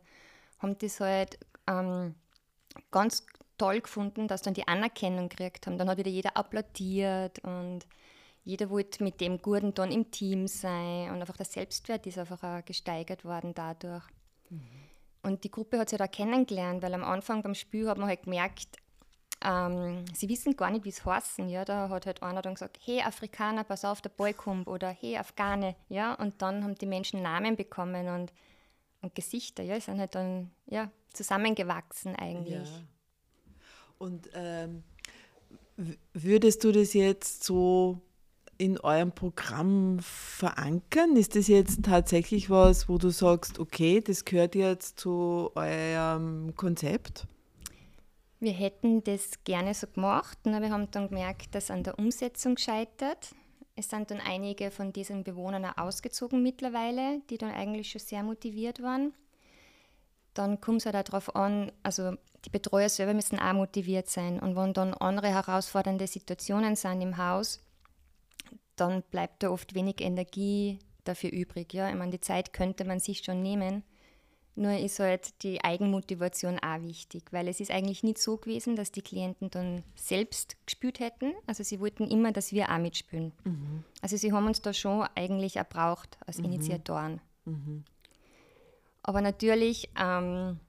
haben 0.59 0.77
das 0.77 0.99
halt 1.01 1.37
ähm, 1.67 2.15
ganz 2.89 3.25
toll 3.57 3.81
gefunden, 3.81 4.27
dass 4.27 4.43
dann 4.43 4.53
die 4.53 4.67
Anerkennung 4.67 5.29
gekriegt 5.29 5.67
haben. 5.67 5.77
Dann 5.77 5.89
hat 5.89 5.97
wieder 5.97 6.09
jeder 6.09 6.37
applaudiert 6.37 7.39
und 7.39 7.85
jeder 8.45 8.69
wollte 8.69 9.03
mit 9.03 9.19
dem 9.19 9.41
Guten 9.41 9.73
dann 9.73 9.91
im 9.91 10.09
Team 10.09 10.47
sein 10.47 11.11
und 11.11 11.19
einfach 11.19 11.35
der 11.35 11.45
Selbstwert 11.45 12.07
ist 12.07 12.17
einfach 12.17 12.41
auch 12.43 12.63
gesteigert 12.63 13.25
worden 13.25 13.53
dadurch. 13.53 14.05
Mhm. 14.49 14.61
Und 15.21 15.43
die 15.43 15.51
Gruppe 15.51 15.79
hat 15.79 15.89
sich 15.89 15.99
da 15.99 16.07
kennengelernt, 16.07 16.81
weil 16.81 16.93
am 16.93 17.03
Anfang 17.03 17.41
beim 17.41 17.55
Spiel 17.55 17.89
hat 17.89 17.97
man 17.97 18.07
halt 18.07 18.23
gemerkt, 18.23 18.77
ähm, 19.47 20.03
sie 20.13 20.27
wissen 20.27 20.57
gar 20.57 20.69
nicht, 20.71 20.83
wie 20.83 20.89
es 20.89 21.05
heißen. 21.05 21.47
Ja? 21.47 21.63
Da 21.63 21.89
hat 21.89 22.05
halt 22.05 22.21
einer 22.21 22.41
dann 22.41 22.55
gesagt, 22.55 22.79
hey 22.83 23.01
Afrikaner, 23.01 23.63
pass 23.63 23.85
auf, 23.85 24.01
der 24.01 24.09
Boy 24.09 24.33
kommt 24.33 24.67
oder 24.67 24.89
hey 24.89 25.17
Afghane. 25.17 25.75
Ja? 25.89 26.13
Und 26.15 26.41
dann 26.41 26.63
haben 26.63 26.75
die 26.75 26.85
Menschen 26.85 27.21
Namen 27.21 27.55
bekommen 27.55 28.09
und, 28.09 28.33
und 29.01 29.15
Gesichter. 29.15 29.63
Ja? 29.63 29.79
sind 29.79 29.99
halt 29.99 30.15
dann 30.15 30.51
ja, 30.65 30.91
zusammengewachsen 31.13 32.15
eigentlich. 32.15 32.69
Ja. 32.69 32.83
Und 33.99 34.29
ähm, 34.33 34.83
würdest 36.13 36.63
du 36.63 36.71
das 36.71 36.93
jetzt 36.93 37.43
so 37.43 38.01
in 38.57 38.79
eurem 38.79 39.11
Programm 39.11 39.99
verankern? 40.01 41.15
Ist 41.15 41.35
das 41.35 41.47
jetzt 41.47 41.83
tatsächlich 41.83 42.49
was, 42.49 42.89
wo 42.89 42.97
du 42.97 43.11
sagst, 43.11 43.59
okay, 43.59 44.01
das 44.01 44.25
gehört 44.25 44.55
jetzt 44.55 44.99
zu 44.99 45.51
eurem 45.55 46.55
Konzept? 46.55 47.27
Wir 48.39 48.51
hätten 48.51 49.03
das 49.03 49.43
gerne 49.43 49.73
so 49.73 49.87
gemacht, 49.87 50.37
aber 50.45 50.61
wir 50.61 50.69
haben 50.69 50.91
dann 50.91 51.09
gemerkt, 51.09 51.55
dass 51.55 51.71
an 51.71 51.83
der 51.83 51.97
Umsetzung 51.97 52.57
scheitert. 52.57 53.33
Es 53.75 53.89
sind 53.89 54.11
dann 54.11 54.19
einige 54.19 54.69
von 54.69 54.93
diesen 54.93 55.23
Bewohnern 55.23 55.65
auch 55.65 55.77
ausgezogen 55.77 56.43
mittlerweile, 56.43 57.21
die 57.29 57.37
dann 57.37 57.51
eigentlich 57.51 57.89
schon 57.89 58.01
sehr 58.01 58.23
motiviert 58.23 58.81
waren. 58.81 59.13
Dann 60.33 60.61
kommt 60.61 60.81
es 60.81 60.85
halt 60.85 60.95
auch 60.95 61.03
darauf 61.03 61.35
an, 61.35 61.71
also 61.81 62.13
die 62.45 62.51
Betreuer 62.51 62.89
selber 62.89 63.15
müssen 63.15 63.39
auch 63.39 63.53
motiviert 63.53 64.07
sein. 64.07 64.39
Und 64.39 64.55
wenn 64.55 64.73
dann 64.73 64.93
andere 64.93 65.29
herausfordernde 65.29 66.05
Situationen 66.05 66.75
sind 66.75 67.01
im 67.01 67.17
Haus, 67.17 67.59
dann 68.75 69.01
bleibt 69.09 69.41
da 69.41 69.49
oft 69.49 69.73
wenig 69.73 70.01
Energie 70.01 70.77
dafür 71.03 71.31
übrig. 71.31 71.73
Ja? 71.73 71.89
Ich 71.89 71.95
meine, 71.95 72.11
die 72.11 72.21
Zeit 72.21 72.53
könnte 72.53 72.85
man 72.85 72.99
sich 72.99 73.19
schon 73.19 73.41
nehmen. 73.41 73.83
Nur 74.59 74.71
ist 74.71 74.97
halt 74.97 75.43
die 75.43 75.63
Eigenmotivation 75.63 76.57
auch 76.57 76.81
wichtig, 76.81 77.31
weil 77.31 77.47
es 77.47 77.59
ist 77.59 77.69
eigentlich 77.69 78.01
nicht 78.01 78.17
so 78.17 78.37
gewesen, 78.37 78.75
dass 78.75 78.91
die 78.91 79.03
Klienten 79.03 79.51
dann 79.51 79.83
selbst 79.95 80.57
gespielt 80.65 80.99
hätten. 80.99 81.33
Also 81.45 81.61
sie 81.61 81.79
wollten 81.79 82.09
immer, 82.09 82.31
dass 82.31 82.51
wir 82.51 82.71
auch 82.71 82.79
mitspielen. 82.79 83.33
Mhm. 83.43 83.83
Also 84.01 84.17
sie 84.17 84.33
haben 84.33 84.47
uns 84.47 84.63
da 84.63 84.73
schon 84.73 85.07
eigentlich 85.13 85.59
auch 85.59 85.69
braucht 85.69 86.17
als 86.25 86.39
mhm. 86.39 86.45
Initiatoren. 86.45 87.21
Mhm. 87.45 87.83
Aber 89.03 89.21
natürlich 89.21 89.91
ähm, 89.95 90.59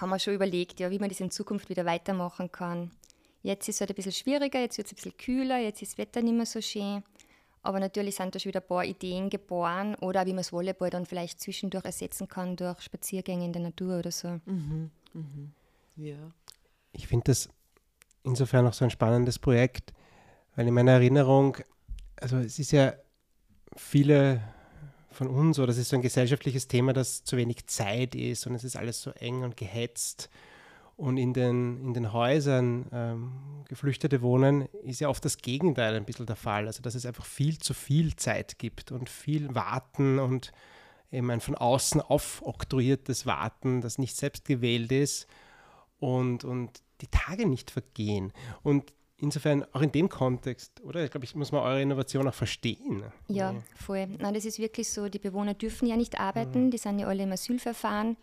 haben 0.00 0.10
wir 0.10 0.18
schon 0.18 0.34
überlegt, 0.34 0.80
ja, 0.80 0.90
wie 0.90 0.98
man 0.98 1.08
das 1.08 1.20
in 1.20 1.30
Zukunft 1.30 1.68
wieder 1.68 1.86
weitermachen 1.86 2.50
kann. 2.50 2.90
Jetzt 3.44 3.68
ist 3.68 3.76
es 3.76 3.80
halt 3.80 3.90
ein 3.90 3.94
bisschen 3.94 4.10
schwieriger, 4.10 4.58
jetzt 4.58 4.76
wird 4.76 4.88
es 4.88 4.92
ein 4.92 4.96
bisschen 4.96 5.16
kühler, 5.16 5.58
jetzt 5.58 5.80
ist 5.82 5.92
das 5.92 5.98
Wetter 5.98 6.20
nicht 6.20 6.34
mehr 6.34 6.46
so 6.46 6.60
schön. 6.60 7.04
Aber 7.62 7.78
natürlich 7.78 8.16
sind 8.16 8.34
da 8.34 8.38
schon 8.38 8.50
wieder 8.50 8.60
ein 8.60 8.66
paar 8.66 8.84
Ideen 8.84 9.28
geboren 9.28 9.94
oder 9.96 10.24
wie 10.24 10.30
man 10.30 10.38
das 10.38 10.52
Volleyball 10.52 10.90
dann 10.90 11.04
vielleicht 11.04 11.40
zwischendurch 11.40 11.84
ersetzen 11.84 12.26
kann 12.26 12.56
durch 12.56 12.80
Spaziergänge 12.80 13.44
in 13.44 13.52
der 13.52 13.62
Natur 13.62 13.98
oder 13.98 14.10
so. 14.10 14.40
Mhm, 14.46 14.90
mhm. 15.12 15.52
Ja. 15.96 16.16
Ich 16.92 17.06
finde 17.06 17.24
das 17.24 17.48
insofern 18.24 18.66
auch 18.66 18.72
so 18.72 18.84
ein 18.84 18.90
spannendes 18.90 19.38
Projekt, 19.38 19.92
weil 20.56 20.66
in 20.66 20.74
meiner 20.74 20.92
Erinnerung, 20.92 21.58
also 22.16 22.38
es 22.38 22.58
ist 22.58 22.72
ja 22.72 22.94
viele 23.76 24.42
von 25.10 25.28
uns 25.28 25.58
oder 25.58 25.70
es 25.70 25.78
ist 25.78 25.90
so 25.90 25.96
ein 25.96 26.02
gesellschaftliches 26.02 26.68
Thema, 26.68 26.92
dass 26.92 27.24
zu 27.24 27.36
wenig 27.36 27.66
Zeit 27.66 28.14
ist 28.14 28.46
und 28.46 28.54
es 28.54 28.64
ist 28.64 28.76
alles 28.76 29.02
so 29.02 29.10
eng 29.12 29.42
und 29.42 29.56
gehetzt. 29.56 30.30
Und 31.00 31.16
in 31.16 31.32
den, 31.32 31.82
in 31.82 31.94
den 31.94 32.12
Häusern 32.12 32.84
ähm, 32.92 33.32
Geflüchtete 33.68 34.20
wohnen, 34.20 34.68
ist 34.82 35.00
ja 35.00 35.08
oft 35.08 35.24
das 35.24 35.38
Gegenteil 35.38 35.94
ein 35.94 36.04
bisschen 36.04 36.26
der 36.26 36.36
Fall. 36.36 36.66
Also 36.66 36.82
dass 36.82 36.94
es 36.94 37.06
einfach 37.06 37.24
viel 37.24 37.58
zu 37.58 37.72
viel 37.72 38.16
Zeit 38.16 38.58
gibt 38.58 38.92
und 38.92 39.08
viel 39.08 39.54
Warten 39.54 40.18
und 40.18 40.52
eben 41.10 41.30
ein 41.30 41.40
von 41.40 41.54
außen 41.54 42.02
aufoktroyiertes 42.02 43.24
Warten, 43.24 43.80
das 43.80 43.96
nicht 43.96 44.14
selbst 44.14 44.44
gewählt 44.44 44.92
ist 44.92 45.26
und, 46.00 46.44
und 46.44 46.82
die 47.00 47.08
Tage 47.08 47.48
nicht 47.48 47.70
vergehen. 47.70 48.34
Und 48.62 48.92
insofern 49.16 49.64
auch 49.72 49.80
in 49.80 49.92
dem 49.92 50.10
Kontext, 50.10 50.82
oder? 50.82 51.02
Ich 51.02 51.10
glaube, 51.10 51.24
ich 51.24 51.34
muss 51.34 51.50
mal 51.50 51.62
eure 51.62 51.80
Innovation 51.80 52.28
auch 52.28 52.34
verstehen. 52.34 53.04
Ja, 53.26 53.54
voll. 53.74 54.06
Nein, 54.06 54.34
das 54.34 54.44
ist 54.44 54.58
wirklich 54.58 54.90
so, 54.90 55.08
die 55.08 55.18
Bewohner 55.18 55.54
dürfen 55.54 55.88
ja 55.88 55.96
nicht 55.96 56.20
arbeiten, 56.20 56.66
mhm. 56.66 56.70
die 56.70 56.78
sind 56.78 56.98
ja 56.98 57.06
alle 57.06 57.22
im 57.22 57.32
Asylverfahren. 57.32 58.18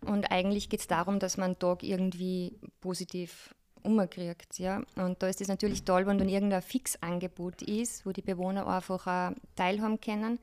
Und 0.00 0.30
eigentlich 0.30 0.68
geht 0.68 0.80
es 0.80 0.86
darum, 0.86 1.18
dass 1.18 1.36
man 1.36 1.58
Tag 1.58 1.82
irgendwie 1.82 2.58
positiv 2.80 3.54
umkriegt. 3.82 4.58
Ja? 4.58 4.82
Und 4.96 5.22
da 5.22 5.28
ist 5.28 5.40
es 5.40 5.48
natürlich 5.48 5.84
toll, 5.84 6.06
wenn 6.06 6.18
dann 6.18 6.28
irgendein 6.28 6.62
Fixangebot 6.62 7.62
ist, 7.62 8.04
wo 8.04 8.12
die 8.12 8.22
Bewohner 8.22 8.66
einfach 8.66 9.32
teilhaben 9.54 10.00
können. 10.00 10.38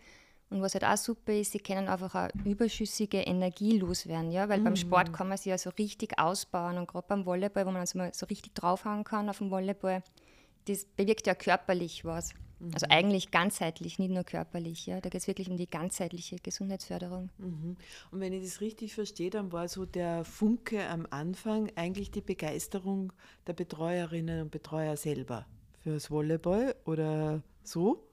Und 0.50 0.62
was 0.62 0.76
halt 0.76 0.86
auch 0.86 0.98
super 0.98 1.34
ist, 1.34 1.52
sie 1.52 1.60
können 1.60 1.88
einfach 1.88 2.14
auch 2.14 2.46
überschüssige 2.46 3.22
Energie 3.22 3.80
loswerden, 3.80 4.32
ja, 4.32 4.50
weil 4.50 4.60
mhm. 4.60 4.66
beim 4.66 4.76
Sport 4.76 5.12
kann 5.12 5.28
man 5.28 5.38
sich 5.38 5.48
ja 5.48 5.58
so 5.58 5.72
richtig 5.72 6.20
ausbauen 6.20 6.78
und 6.78 6.88
gerade 6.88 7.08
beim 7.08 7.26
Volleyball, 7.26 7.66
wo 7.66 7.72
man 7.72 7.80
also 7.80 7.98
mal 7.98 8.14
so 8.14 8.28
richtig 8.28 8.54
draufhauen 8.54 9.04
kann 9.04 9.30
auf 9.30 9.40
dem 9.40 9.50
Volleyball, 9.50 10.04
das 10.66 10.86
bewirkt 10.86 11.26
ja 11.26 11.34
körperlich 11.34 12.06
was. 12.06 12.36
Also 12.60 12.66
mhm. 12.66 12.74
Also 12.74 12.86
eigentlich 12.90 13.32
ganzheitlich, 13.32 14.00
nicht 14.00 14.12
nur 14.12 14.24
körperlich. 14.24 14.86
Ja. 14.86 15.02
Da 15.02 15.10
geht 15.10 15.22
es 15.22 15.28
wirklich 15.28 15.50
um 15.50 15.58
die 15.58 15.70
ganzheitliche 15.70 16.38
Gesundheitsförderung. 16.38 17.30
Mhm. 17.38 17.78
Und 18.12 18.20
wenn 18.20 18.34
ich 18.34 18.44
das 18.44 18.62
richtig 18.62 18.94
verstehe, 18.94 19.30
dann 19.30 19.52
war 19.52 19.68
so 19.68 19.86
der 19.86 20.24
Funke 20.26 20.88
am 20.88 21.08
Anfang 21.10 21.72
eigentlich 21.76 22.12
die 22.12 22.22
Begeisterung 22.22 23.14
der 23.48 23.54
Betreuerinnen 23.54 24.44
und 24.44 24.52
Betreuer 24.52 24.98
selber 24.98 25.46
fürs 25.84 26.10
Volleyball 26.10 26.76
oder 26.86 27.44
so? 27.64 28.10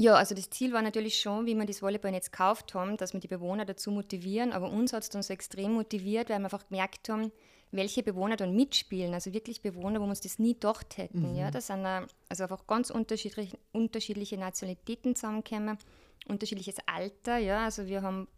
Ja, 0.00 0.14
also 0.14 0.34
das 0.34 0.48
Ziel 0.50 0.72
war 0.72 0.82
natürlich 0.82 1.18
schon, 1.20 1.46
wie 1.46 1.56
wir 1.56 1.66
das 1.66 1.82
Volleyballnetz 1.82 2.30
gekauft 2.30 2.72
haben, 2.74 2.96
dass 2.96 3.14
wir 3.14 3.20
die 3.20 3.28
Bewohner 3.28 3.64
dazu 3.64 3.90
motivieren. 3.90 4.52
Aber 4.52 4.70
uns 4.70 4.92
hat 4.92 5.02
es 5.02 5.08
dann 5.08 5.22
so 5.22 5.32
extrem 5.32 5.72
motiviert, 5.72 6.30
weil 6.30 6.38
wir 6.38 6.44
einfach 6.44 6.68
gemerkt 6.68 7.08
haben, 7.08 7.32
welche 7.70 8.02
Bewohner 8.02 8.36
dann 8.36 8.54
mitspielen. 8.54 9.14
Also 9.14 9.32
wirklich 9.32 9.62
Bewohner, 9.62 10.00
wo 10.00 10.04
wir 10.04 10.10
uns 10.10 10.20
das 10.20 10.38
nie 10.38 10.54
gedacht 10.54 10.96
hätten. 10.96 11.32
Mhm. 11.32 11.36
Ja, 11.36 11.50
das 11.50 11.66
sind 11.66 11.84
also 11.84 12.42
einfach 12.42 12.66
ganz 12.66 12.90
unterschiedlich, 12.90 13.56
unterschiedliche 13.72 14.38
Nationalitäten 14.38 15.14
zusammengekommen, 15.14 15.78
unterschiedliches 16.26 16.76
Alter. 16.86 17.38
Ja, 17.38 17.64
also 17.64 17.86
wir 17.86 18.02
haben 18.02 18.28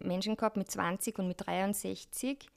Menschen 0.00 0.36
gehabt 0.36 0.56
mit 0.56 0.70
20 0.70 1.18
und 1.18 1.28
mit 1.28 1.46
63. 1.46 2.48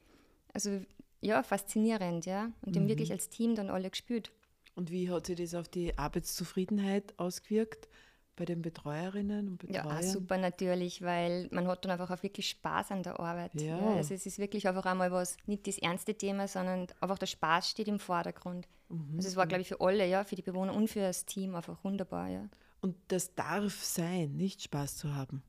Also 0.53 0.81
ja, 1.21 1.43
faszinierend, 1.43 2.25
ja. 2.25 2.51
Und 2.61 2.75
die 2.75 2.79
haben 2.79 2.85
mhm. 2.85 2.89
wirklich 2.89 3.11
als 3.11 3.29
Team 3.29 3.55
dann 3.55 3.69
alle 3.69 3.89
gespielt. 3.89 4.31
Und 4.75 4.91
wie 4.91 5.09
hat 5.09 5.25
sich 5.25 5.37
das 5.37 5.55
auf 5.55 5.67
die 5.67 5.97
Arbeitszufriedenheit 5.97 7.13
ausgewirkt? 7.17 7.89
Bei 8.39 8.45
den 8.45 8.61
Betreuerinnen 8.61 9.49
und 9.49 9.57
Betreuern? 9.57 10.01
Ja, 10.01 10.01
super 10.01 10.37
natürlich, 10.37 11.01
weil 11.01 11.49
man 11.51 11.67
hat 11.67 11.83
dann 11.83 11.91
einfach 11.91 12.09
auch 12.09 12.23
wirklich 12.23 12.49
Spaß 12.49 12.91
an 12.91 13.03
der 13.03 13.19
Arbeit. 13.19 13.53
Ja. 13.53 13.77
ja. 13.77 13.95
also 13.97 14.13
es 14.13 14.25
ist 14.25 14.39
wirklich 14.39 14.67
einfach 14.67 14.85
einmal 14.85 15.11
was, 15.11 15.35
nicht 15.45 15.67
das 15.67 15.77
ernste 15.77 16.15
Thema, 16.15 16.47
sondern 16.47 16.87
einfach 17.01 17.19
der 17.19 17.25
Spaß 17.25 17.69
steht 17.69 17.89
im 17.89 17.99
Vordergrund. 17.99 18.65
Mhm. 18.87 19.17
Also 19.17 19.27
es 19.27 19.35
war, 19.35 19.45
glaube 19.45 19.61
ich, 19.61 19.67
für 19.67 19.81
alle, 19.81 20.07
ja, 20.07 20.23
für 20.23 20.35
die 20.35 20.41
Bewohner 20.41 20.73
und 20.73 20.87
für 20.87 21.01
das 21.01 21.25
Team 21.25 21.53
einfach 21.53 21.83
wunderbar, 21.83 22.29
ja. 22.29 22.47
Und 22.79 22.95
das 23.09 23.35
darf 23.35 23.83
sein, 23.83 24.37
nicht 24.37 24.63
Spaß 24.63 24.95
zu 24.95 25.13
haben. 25.13 25.43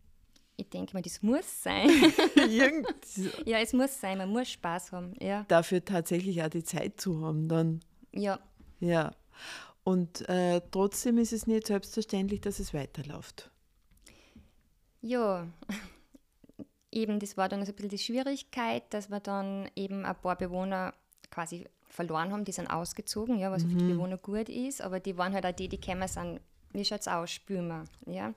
Ich 0.56 0.68
denke 0.68 0.92
mal, 0.94 1.02
das 1.02 1.22
muss 1.22 1.62
sein. 1.62 1.88
ja, 3.46 3.58
es 3.60 3.72
muss 3.72 4.00
sein, 4.00 4.18
man 4.18 4.30
muss 4.30 4.50
Spaß 4.50 4.90
haben. 4.90 5.14
Ja. 5.20 5.44
Dafür 5.46 5.84
tatsächlich 5.84 6.42
auch 6.42 6.50
die 6.50 6.64
Zeit 6.64 7.00
zu 7.00 7.24
haben, 7.24 7.48
dann. 7.48 7.80
Ja. 8.12 8.40
Ja. 8.80 9.12
Und 9.84 10.28
äh, 10.28 10.60
trotzdem 10.70 11.18
ist 11.18 11.32
es 11.32 11.46
nicht 11.46 11.66
selbstverständlich, 11.66 12.40
dass 12.40 12.58
es 12.58 12.74
weiterläuft. 12.74 13.50
Ja, 15.00 15.46
eben 16.92 17.18
das 17.18 17.36
war 17.36 17.48
dann 17.48 17.64
so 17.64 17.72
ein 17.72 17.76
bisschen 17.76 17.90
die 17.90 17.98
Schwierigkeit, 17.98 18.82
dass 18.92 19.10
wir 19.10 19.20
dann 19.20 19.70
eben 19.74 20.04
ein 20.04 20.16
paar 20.16 20.36
Bewohner 20.36 20.94
quasi 21.30 21.66
verloren 21.88 22.32
haben, 22.32 22.44
die 22.44 22.52
sind 22.52 22.68
ausgezogen, 22.68 23.38
ja, 23.38 23.50
was 23.50 23.64
mhm. 23.64 23.70
für 23.70 23.76
die. 23.78 23.92
Bewohner 23.92 24.18
gut 24.18 24.48
ist, 24.48 24.82
aber 24.82 25.00
die 25.00 25.16
waren 25.16 25.32
halt 25.32 25.46
auch 25.46 25.52
die, 25.52 25.68
die 25.68 25.80
gekommen 25.80 26.08
sind, 26.08 26.40
wie 26.72 26.84
schaut 26.84 27.00
es 27.00 27.08
aus, 27.08 27.30
spüren 27.30 27.68
wir, 27.68 27.84
ja. 28.06 28.34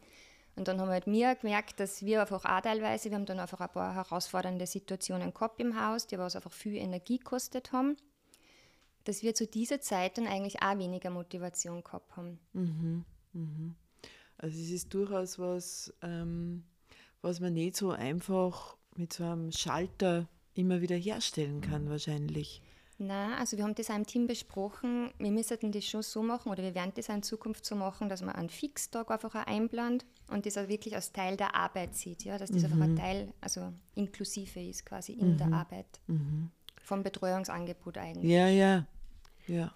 Und 0.55 0.67
dann 0.67 0.79
haben 0.79 0.87
wir 0.87 0.93
halt 0.93 1.07
mir 1.07 1.33
gemerkt, 1.35 1.79
dass 1.79 2.05
wir 2.05 2.21
einfach 2.21 2.45
auch 2.45 2.61
teilweise, 2.61 3.09
wir 3.09 3.15
haben 3.15 3.25
dann 3.25 3.39
einfach 3.39 3.59
ein 3.59 3.69
paar 3.69 3.95
herausfordernde 3.95 4.67
Situationen 4.67 5.33
gehabt 5.33 5.59
im 5.59 5.79
Haus, 5.79 6.05
die 6.05 6.15
aber 6.15 6.25
einfach 6.25 6.51
viel 6.51 6.75
Energie 6.75 7.17
gekostet 7.17 7.71
haben 7.71 7.97
dass 9.03 9.23
wir 9.23 9.35
zu 9.35 9.47
dieser 9.47 9.81
Zeit 9.81 10.17
dann 10.17 10.27
eigentlich 10.27 10.61
auch 10.61 10.77
weniger 10.77 11.09
Motivation 11.09 11.83
gehabt 11.83 12.15
haben. 12.15 12.39
Mhm, 12.53 13.05
mhm. 13.33 13.75
Also 14.37 14.59
es 14.59 14.71
ist 14.71 14.93
durchaus 14.93 15.39
was, 15.39 15.93
ähm, 16.01 16.63
was 17.21 17.39
man 17.39 17.53
nicht 17.53 17.77
so 17.77 17.91
einfach 17.91 18.77
mit 18.95 19.13
so 19.13 19.23
einem 19.23 19.51
Schalter 19.51 20.27
immer 20.53 20.81
wieder 20.81 20.95
herstellen 20.95 21.61
kann, 21.61 21.89
wahrscheinlich. 21.89 22.61
Na, 22.99 23.37
also 23.37 23.57
wir 23.57 23.63
haben 23.63 23.75
das 23.75 23.89
auch 23.89 23.95
im 23.95 24.05
Team 24.05 24.27
besprochen. 24.27 25.11
Wir 25.17 25.31
müssten 25.31 25.71
das 25.71 25.85
schon 25.85 26.03
so 26.03 26.21
machen 26.21 26.51
oder 26.51 26.63
wir 26.63 26.75
werden 26.75 26.91
das 26.95 27.09
auch 27.09 27.15
in 27.15 27.23
Zukunft 27.23 27.65
so 27.65 27.75
machen, 27.75 28.07
dass 28.07 28.21
man 28.21 28.35
einen 28.35 28.49
Fixtag 28.49 29.09
einfach 29.09 29.33
auch 29.33 29.47
einplant 29.47 30.05
und 30.29 30.45
das 30.45 30.57
auch 30.57 30.67
wirklich 30.67 30.95
als 30.95 31.11
Teil 31.11 31.35
der 31.35 31.55
Arbeit 31.55 31.95
sieht, 31.95 32.23
ja, 32.23 32.37
dass 32.37 32.51
das 32.51 32.63
mhm. 32.63 32.65
einfach 32.65 32.83
ein 32.85 32.95
Teil, 32.95 33.33
also 33.41 33.73
inklusive 33.95 34.61
ist 34.61 34.85
quasi 34.85 35.13
in 35.13 35.33
mhm. 35.33 35.37
der 35.37 35.53
Arbeit. 35.53 36.01
Mhm. 36.07 36.51
Vom 36.83 37.01
Betreuungsangebot 37.01 37.97
eigentlich. 37.97 38.31
Ja, 38.31 38.47
ja, 38.47 38.85
ja. 39.47 39.73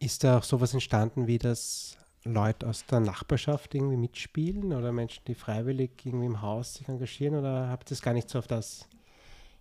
Ist 0.00 0.24
da 0.24 0.38
auch 0.38 0.42
sowas 0.42 0.72
entstanden, 0.72 1.26
wie 1.26 1.38
das 1.38 1.96
Leute 2.24 2.66
aus 2.66 2.86
der 2.86 3.00
Nachbarschaft 3.00 3.74
irgendwie 3.74 3.96
mitspielen 3.96 4.72
oder 4.72 4.92
Menschen, 4.92 5.22
die 5.26 5.34
freiwillig 5.34 5.90
irgendwie 6.04 6.26
im 6.26 6.42
Haus 6.42 6.74
sich 6.74 6.88
engagieren 6.88 7.36
oder 7.36 7.68
habt 7.68 7.90
ihr 7.90 7.94
es 7.94 8.02
gar 8.02 8.14
nicht 8.14 8.30
so 8.30 8.38
auf 8.38 8.46
das? 8.46 8.88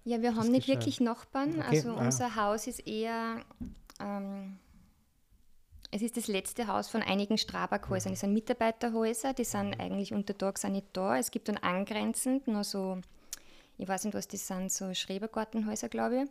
Ja, 0.05 0.21
wir 0.21 0.35
haben 0.35 0.51
nicht 0.51 0.67
wirklich 0.67 0.99
Nachbarn. 0.99 1.59
Okay. 1.59 1.77
Also 1.77 1.95
ah. 1.95 2.05
unser 2.05 2.35
Haus 2.35 2.67
ist 2.67 2.85
eher, 2.87 3.41
ähm, 3.99 4.57
es 5.91 6.01
ist 6.01 6.17
das 6.17 6.27
letzte 6.27 6.67
Haus 6.67 6.89
von 6.89 7.01
einigen 7.01 7.37
Strabag-Häusern. 7.37 8.13
Es 8.13 8.21
sind 8.21 8.33
Mitarbeiterhäuser, 8.33 9.33
die 9.33 9.45
sind 9.45 9.79
eigentlich 9.79 10.13
unter 10.13 10.37
Tag 10.37 10.57
sind 10.57 10.73
nicht 10.73 10.87
da. 10.93 11.17
Es 11.17 11.31
gibt 11.31 11.47
dann 11.47 11.57
angrenzend 11.57 12.47
nur 12.47 12.63
so, 12.63 12.99
ich 13.77 13.87
weiß 13.87 14.05
nicht, 14.05 14.13
was 14.13 14.27
das 14.27 14.47
sind, 14.47 14.71
so 14.71 14.93
Schrebergartenhäuser, 14.93 15.89
glaube 15.89 16.23
ich. 16.23 16.29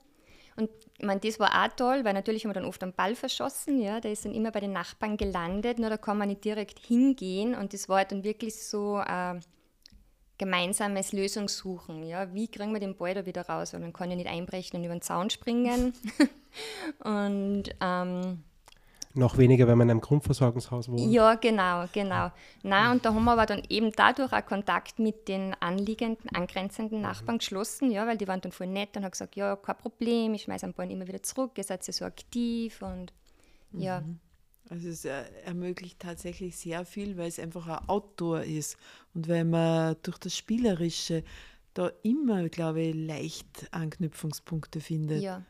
Und 0.57 0.69
ich 0.99 1.07
meine, 1.07 1.21
das 1.21 1.41
war 1.41 1.65
auch 1.65 1.73
toll, 1.75 2.05
weil 2.05 2.13
natürlich 2.13 2.45
haben 2.45 2.51
wir 2.51 2.61
dann 2.61 2.67
oft 2.67 2.83
einen 2.83 2.93
Ball 2.93 3.15
verschossen, 3.15 3.81
ja, 3.81 4.01
der 4.01 4.13
ist 4.13 4.25
dann 4.25 4.35
immer 4.35 4.51
bei 4.51 4.61
den 4.61 4.73
Nachbarn 4.73 5.17
gelandet, 5.17 5.79
nur 5.79 5.89
da 5.89 5.97
kann 5.97 6.19
man 6.19 6.29
nicht 6.29 6.45
direkt 6.45 6.79
hingehen. 6.79 7.55
Und 7.55 7.73
das 7.73 7.89
war 7.89 7.99
halt 7.99 8.13
dann 8.13 8.23
wirklich 8.23 8.63
so 8.63 8.97
ein 8.97 9.41
gemeinsames 10.39 11.13
Lösungssuchen, 11.13 12.03
ja, 12.03 12.35
wie 12.35 12.49
kriegen 12.49 12.73
wir 12.73 12.81
den 12.81 12.97
Ball 12.97 13.15
da 13.15 13.25
wieder 13.25 13.47
raus, 13.47 13.73
weil 13.73 13.81
man 13.81 13.93
kann 13.93 14.11
ja 14.11 14.17
nicht 14.17 14.29
einbrechen 14.29 14.79
und 14.79 14.85
über 14.85 14.95
den 14.95 15.03
Zaun 15.03 15.31
springen. 15.31 15.95
Und 17.03 17.65
ähm, 17.81 18.45
noch 19.15 19.37
weniger, 19.39 19.67
wenn 19.67 19.79
man 19.79 19.89
in 19.89 19.93
einem 19.93 20.01
Grundversorgungshaus 20.01 20.89
wohnt. 20.89 21.13
Ja, 21.13 21.35
genau, 21.35 21.85
genau. 21.93 22.31
Na, 22.63 22.93
und 22.93 23.05
da 23.05 23.13
haben 23.13 23.25
wir 23.25 23.33
aber 23.33 23.47
dann 23.47 23.63
eben 23.69 23.93
dadurch 23.93 24.33
auch 24.33 24.47
Kontakt 24.47 24.99
mit 24.99 25.29
den 25.29 25.55
anliegenden, 25.61 26.29
angrenzenden 26.35 26.99
mhm. 26.99 27.05
Nachbarn 27.05 27.39
geschlossen, 27.39 27.91
ja, 27.91 28.07
weil 28.07 28.17
die 28.17 28.29
waren 28.29 28.41
dann 28.41 28.53
voll 28.53 28.69
nett 28.69 28.97
und 28.97 29.05
haben 29.05 29.11
gesagt, 29.11 29.37
ja, 29.37 29.57
kein 29.57 29.77
Problem, 29.77 30.35
ich 30.35 30.43
schmeiße 30.43 30.65
einen 30.65 30.75
Ball 30.75 30.91
immer 30.91 31.07
wieder 31.07 31.23
zurück, 31.23 31.53
ihr 31.57 31.65
seid 31.65 31.87
ja 31.87 31.93
so 31.93 32.05
aktiv 32.05 32.81
und 32.83 33.13
ja. 33.73 34.01
Mhm. 34.01 34.19
Also 34.71 34.89
es 34.89 35.05
ermöglicht 35.05 35.99
tatsächlich 35.99 36.57
sehr 36.57 36.87
viel, 36.87 37.19
weil 37.19 37.29
es 37.29 37.39
einfach 37.39 37.67
ein 37.67 37.89
Outdoor 37.89 38.43
ist 38.43 38.79
und 39.13 39.29
weil 39.29 39.45
man 39.45 39.97
durch 40.03 40.17
das 40.19 40.35
Spielerische 40.35 41.25
da 41.75 41.91
immer, 42.03 42.49
glaube 42.49 42.81
ich, 42.81 42.95
leicht 42.95 43.69
Anknüpfungspunkte 43.71 44.81
findet. 44.81 45.23
Ja. 45.23 45.43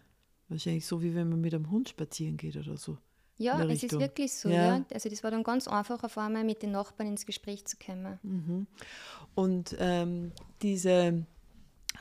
Wahrscheinlich 0.49 0.87
so, 0.87 1.03
wie 1.03 1.15
wenn 1.15 1.29
man 1.29 1.41
mit 1.41 1.55
einem 1.55 1.71
Hund 1.71 1.89
spazieren 1.89 2.37
geht 2.37 2.57
oder 2.57 2.77
so. 2.77 2.99
Ja, 3.39 3.63
es 3.65 3.83
ist 3.83 3.99
wirklich 3.99 4.33
so. 4.33 4.49
Ja. 4.49 4.77
ja. 4.77 4.85
Also 4.93 5.09
das 5.09 5.25
war 5.25 5.31
dann 5.31 5.43
ganz 5.43 5.67
einfach, 5.67 6.05
auf 6.05 6.17
einmal 6.19 6.45
mit 6.45 6.63
den 6.63 6.73
Nachbarn 6.73 7.09
ins 7.09 7.27
Gespräch 7.27 7.65
zu 7.65 7.77
kommen. 7.77 8.19
Mhm. 8.23 8.67
Und 9.35 9.75
ähm, 9.81 10.33
diese 10.61 11.25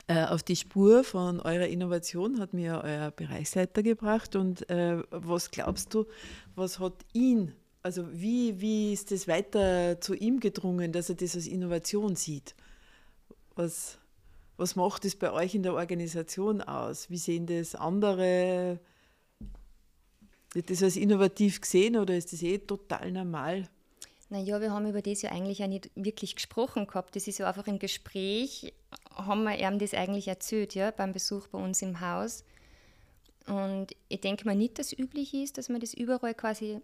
äh, 0.06 0.24
auf 0.24 0.42
die 0.42 0.56
Spur 0.56 1.04
von 1.04 1.40
eurer 1.40 1.66
Innovation 1.66 2.38
hat 2.40 2.54
mir 2.54 2.82
euer 2.84 3.10
Bereichsleiter 3.10 3.82
gebracht. 3.82 4.36
Und 4.36 4.68
äh, 4.70 5.02
was 5.10 5.50
glaubst 5.50 5.94
du, 5.94 6.06
was 6.54 6.78
hat 6.78 6.94
ihn, 7.12 7.54
also 7.82 8.06
wie, 8.12 8.60
wie 8.60 8.92
ist 8.92 9.10
das 9.10 9.26
weiter 9.26 10.00
zu 10.00 10.14
ihm 10.14 10.38
gedrungen, 10.40 10.92
dass 10.92 11.08
er 11.08 11.16
das 11.16 11.34
als 11.34 11.46
Innovation 11.46 12.14
sieht? 12.16 12.54
Was, 13.54 13.98
Was 14.56 14.76
macht 14.76 15.04
es 15.04 15.16
bei 15.16 15.32
euch 15.32 15.54
in 15.54 15.62
der 15.62 15.74
Organisation 15.74 16.60
aus? 16.60 17.10
Wie 17.10 17.18
sehen 17.18 17.46
das 17.46 17.74
andere? 17.74 18.78
Wird 20.54 20.70
das 20.70 20.82
als 20.82 20.96
innovativ 20.96 21.60
gesehen 21.60 21.96
oder 21.96 22.16
ist 22.16 22.32
das 22.32 22.42
eh 22.42 22.58
total 22.58 23.10
normal? 23.10 23.68
Naja, 24.28 24.60
wir 24.60 24.72
haben 24.72 24.88
über 24.88 25.02
das 25.02 25.22
ja 25.22 25.30
eigentlich 25.30 25.58
ja 25.58 25.66
nicht 25.66 25.90
wirklich 25.94 26.34
gesprochen 26.34 26.86
gehabt. 26.86 27.16
Das 27.16 27.28
ist 27.28 27.38
ja 27.38 27.46
einfach 27.46 27.66
im 27.66 27.78
Gespräch, 27.78 28.72
haben 29.14 29.44
wir 29.44 29.58
ihm 29.58 29.78
das 29.78 29.92
eigentlich 29.92 30.28
erzählt, 30.28 30.74
ja, 30.74 30.90
beim 30.90 31.12
Besuch 31.12 31.48
bei 31.48 31.58
uns 31.58 31.82
im 31.82 32.00
Haus. 32.00 32.44
Und 33.46 33.88
ich 34.08 34.20
denke 34.20 34.46
mal 34.46 34.56
nicht, 34.56 34.78
dass 34.78 34.92
es 34.92 34.98
üblich 34.98 35.34
ist, 35.34 35.58
dass 35.58 35.68
man 35.68 35.80
das 35.80 35.94
überall 35.94 36.34
quasi 36.34 36.80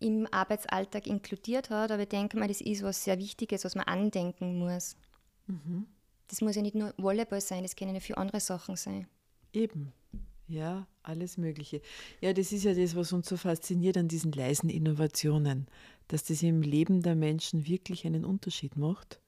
im 0.00 0.26
Arbeitsalltag 0.30 1.06
inkludiert 1.06 1.70
hat, 1.70 1.92
aber 1.92 2.02
ich 2.02 2.08
denke 2.08 2.38
mal, 2.38 2.48
das 2.48 2.60
ist 2.60 2.82
was 2.82 3.04
sehr 3.04 3.18
Wichtiges, 3.18 3.64
was 3.64 3.74
man 3.74 3.84
andenken 3.86 4.58
muss. 4.58 4.96
Mhm. 5.46 5.86
Das 6.28 6.40
muss 6.40 6.56
ja 6.56 6.62
nicht 6.62 6.74
nur 6.74 6.94
Volleyball 6.96 7.40
sein, 7.40 7.62
das 7.62 7.76
können 7.76 7.94
ja 7.94 8.00
viele 8.00 8.18
andere 8.18 8.40
Sachen 8.40 8.76
sein. 8.76 9.06
Eben, 9.52 9.92
ja, 10.50 10.86
alles 11.02 11.38
Mögliche. 11.38 11.80
Ja, 12.20 12.32
das 12.32 12.52
ist 12.52 12.64
ja 12.64 12.74
das, 12.74 12.96
was 12.96 13.12
uns 13.12 13.28
so 13.28 13.36
fasziniert 13.36 13.96
an 13.96 14.08
diesen 14.08 14.32
leisen 14.32 14.68
Innovationen, 14.68 15.68
dass 16.08 16.24
das 16.24 16.42
im 16.42 16.62
Leben 16.62 17.02
der 17.02 17.14
Menschen 17.14 17.66
wirklich 17.66 18.04
einen 18.04 18.24
Unterschied 18.24 18.76
macht. 18.76 19.20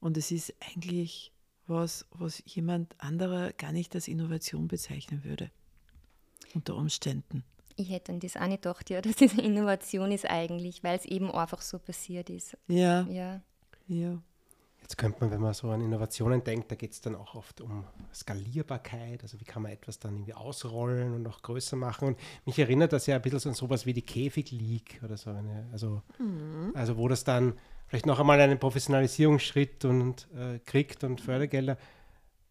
Und 0.00 0.16
es 0.16 0.30
ist 0.30 0.54
eigentlich 0.60 1.32
was, 1.66 2.06
was 2.10 2.42
jemand 2.46 2.94
anderer 2.98 3.52
gar 3.52 3.72
nicht 3.72 3.94
als 3.94 4.08
Innovation 4.08 4.68
bezeichnen 4.68 5.24
würde, 5.24 5.50
unter 6.54 6.76
Umständen. 6.76 7.44
Ich 7.76 7.90
hätte 7.90 8.12
an 8.12 8.20
das 8.20 8.36
auch 8.36 8.46
nicht 8.46 8.62
gedacht, 8.62 8.90
ja, 8.90 9.00
dass 9.02 9.16
das 9.16 9.32
eine 9.32 9.42
Innovation 9.42 10.12
ist 10.12 10.28
eigentlich, 10.28 10.84
weil 10.84 10.96
es 10.96 11.04
eben 11.04 11.30
einfach 11.30 11.60
so 11.60 11.78
passiert 11.78 12.30
ist. 12.30 12.56
Ja. 12.68 13.02
Ja. 13.08 13.42
ja. 13.88 14.22
Jetzt 14.82 14.98
könnte 14.98 15.20
man, 15.20 15.30
wenn 15.30 15.40
man 15.40 15.54
so 15.54 15.70
an 15.70 15.80
Innovationen 15.80 16.44
denkt, 16.44 16.70
da 16.70 16.74
geht 16.74 16.92
es 16.92 17.00
dann 17.00 17.14
auch 17.14 17.34
oft 17.34 17.60
um 17.60 17.84
Skalierbarkeit, 18.12 19.22
also 19.22 19.40
wie 19.40 19.44
kann 19.44 19.62
man 19.62 19.72
etwas 19.72 19.98
dann 19.98 20.14
irgendwie 20.14 20.34
ausrollen 20.34 21.14
und 21.14 21.26
auch 21.26 21.40
größer 21.40 21.76
machen. 21.76 22.08
Und 22.08 22.18
mich 22.44 22.58
erinnert 22.58 22.92
das 22.92 23.06
ja 23.06 23.16
ein 23.16 23.22
bisschen 23.22 23.38
so 23.40 23.48
an 23.48 23.54
sowas 23.54 23.86
wie 23.86 23.92
die 23.92 24.02
Käfig-League 24.02 25.00
oder 25.04 25.16
so. 25.16 25.30
Eine, 25.30 25.68
also, 25.72 26.02
mhm. 26.18 26.72
also 26.74 26.96
wo 26.98 27.08
das 27.08 27.24
dann 27.24 27.54
vielleicht 27.86 28.06
noch 28.06 28.18
einmal 28.20 28.40
einen 28.40 28.58
Professionalisierungsschritt 28.58 29.84
und 29.84 30.28
äh, 30.34 30.58
kriegt 30.58 31.04
und 31.04 31.20
Fördergelder. 31.20 31.78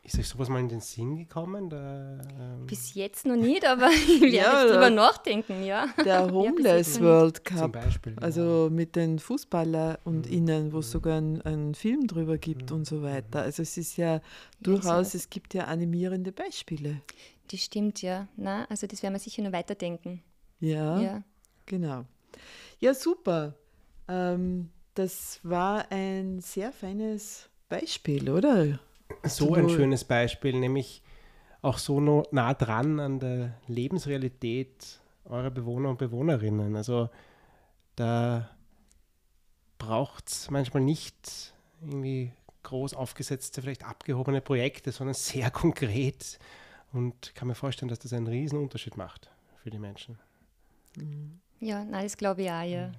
Ist 0.03 0.17
euch 0.17 0.27
sowas 0.27 0.49
mal 0.49 0.59
in 0.59 0.67
den 0.67 0.79
Sinn 0.79 1.15
gekommen? 1.15 1.69
Da, 1.69 2.19
ähm 2.39 2.65
Bis 2.65 2.95
jetzt 2.95 3.25
noch 3.25 3.35
nicht, 3.35 3.65
aber 3.65 3.89
ich 3.91 4.21
werde 4.21 4.35
ja, 4.35 4.65
drüber 4.65 4.89
nachdenken, 4.89 5.63
ja. 5.63 5.87
Der 6.03 6.25
Homeless 6.31 6.97
ja, 6.97 7.03
World 7.03 7.45
Cup, 7.45 7.59
Zum 7.59 7.71
Beispiel, 7.71 8.15
also 8.19 8.63
ja. 8.63 8.69
mit 8.71 8.95
den 8.95 9.19
Fußballer 9.19 9.99
und 10.03 10.25
mhm. 10.25 10.33
Innen, 10.33 10.73
wo 10.73 10.79
es 10.79 10.87
mhm. 10.87 10.91
sogar 10.91 11.17
einen 11.17 11.75
Film 11.75 12.07
drüber 12.07 12.39
gibt 12.39 12.71
mhm. 12.71 12.77
und 12.77 12.85
so 12.85 13.03
weiter. 13.03 13.43
Also 13.43 13.61
es 13.61 13.77
ist 13.77 13.97
ja 13.97 14.21
durchaus, 14.59 15.13
es 15.13 15.29
gibt 15.29 15.53
ja 15.53 15.65
animierende 15.65 16.31
Beispiele. 16.31 17.01
Das 17.51 17.59
stimmt, 17.59 18.01
ja. 18.01 18.27
Na, 18.37 18.65
also 18.69 18.87
das 18.87 19.03
werden 19.03 19.13
wir 19.13 19.19
sicher 19.19 19.43
noch 19.43 19.51
weiterdenken. 19.51 20.23
Ja, 20.59 20.99
ja. 20.99 21.23
genau. 21.67 22.05
Ja, 22.79 22.95
super. 22.95 23.53
Ähm, 24.07 24.69
das 24.95 25.39
war 25.43 25.91
ein 25.91 26.39
sehr 26.39 26.71
feines 26.71 27.49
Beispiel, 27.69 28.29
oder? 28.29 28.79
So 29.23 29.53
ein 29.53 29.69
schönes 29.69 30.03
Beispiel, 30.03 30.59
nämlich 30.59 31.01
auch 31.61 31.77
so 31.77 31.99
nah 32.31 32.53
dran 32.53 32.99
an 32.99 33.19
der 33.19 33.53
Lebensrealität 33.67 34.99
eurer 35.25 35.51
Bewohner 35.51 35.89
und 35.89 35.99
Bewohnerinnen. 35.99 36.75
Also 36.75 37.09
da 37.95 38.49
braucht 39.77 40.29
es 40.29 40.49
manchmal 40.49 40.83
nicht 40.83 41.53
irgendwie 41.81 42.33
groß 42.63 42.93
aufgesetzte, 42.93 43.61
vielleicht 43.61 43.85
abgehobene 43.85 44.41
Projekte, 44.41 44.91
sondern 44.91 45.13
sehr 45.13 45.51
konkret. 45.51 46.39
Und 46.93 47.33
kann 47.35 47.47
mir 47.47 47.55
vorstellen, 47.55 47.89
dass 47.89 47.99
das 47.99 48.13
einen 48.13 48.27
riesen 48.27 48.59
Unterschied 48.59 48.97
macht 48.97 49.29
für 49.63 49.69
die 49.69 49.79
Menschen. 49.79 50.19
Ja, 51.59 51.83
nein, 51.85 52.03
das 52.03 52.17
glaube 52.17 52.41
ich 52.41 52.51
auch, 52.51 52.63
ja. 52.63 52.87
Mhm. 52.87 52.95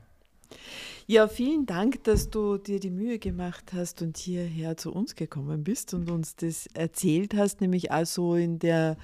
Ja, 1.06 1.26
vielen 1.26 1.66
Dank, 1.66 2.04
dass 2.04 2.30
du 2.30 2.58
dir 2.58 2.78
die 2.78 2.90
Mühe 2.90 3.18
gemacht 3.18 3.72
hast 3.72 4.02
und 4.02 4.16
hierher 4.16 4.76
zu 4.76 4.92
uns 4.92 5.16
gekommen 5.16 5.64
bist 5.64 5.94
und 5.94 6.10
uns 6.10 6.36
das 6.36 6.66
erzählt 6.74 7.34
hast, 7.34 7.60
nämlich 7.60 7.90
also 7.90 8.36
in 8.36 8.60
der, 8.60 8.96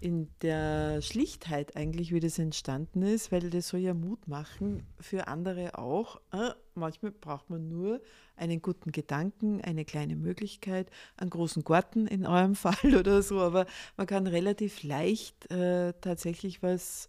in 0.00 0.28
der 0.42 1.00
Schlichtheit 1.00 1.76
eigentlich, 1.76 2.12
wie 2.12 2.18
das 2.18 2.38
entstanden 2.40 3.02
ist, 3.02 3.30
weil 3.30 3.48
das 3.50 3.68
soll 3.68 3.80
ja 3.80 3.94
Mut 3.94 4.26
machen 4.26 4.84
für 4.98 5.28
andere 5.28 5.78
auch. 5.78 6.20
Äh, 6.32 6.50
manchmal 6.74 7.12
braucht 7.12 7.48
man 7.50 7.68
nur 7.68 8.00
einen 8.36 8.60
guten 8.60 8.90
Gedanken, 8.90 9.60
eine 9.60 9.84
kleine 9.84 10.16
Möglichkeit, 10.16 10.90
einen 11.16 11.30
großen 11.30 11.62
Garten 11.62 12.08
in 12.08 12.26
eurem 12.26 12.54
Fall 12.56 12.96
oder 12.96 13.22
so, 13.22 13.40
aber 13.40 13.66
man 13.96 14.06
kann 14.08 14.26
relativ 14.26 14.82
leicht 14.82 15.50
äh, 15.52 15.94
tatsächlich 16.00 16.64
was 16.64 17.08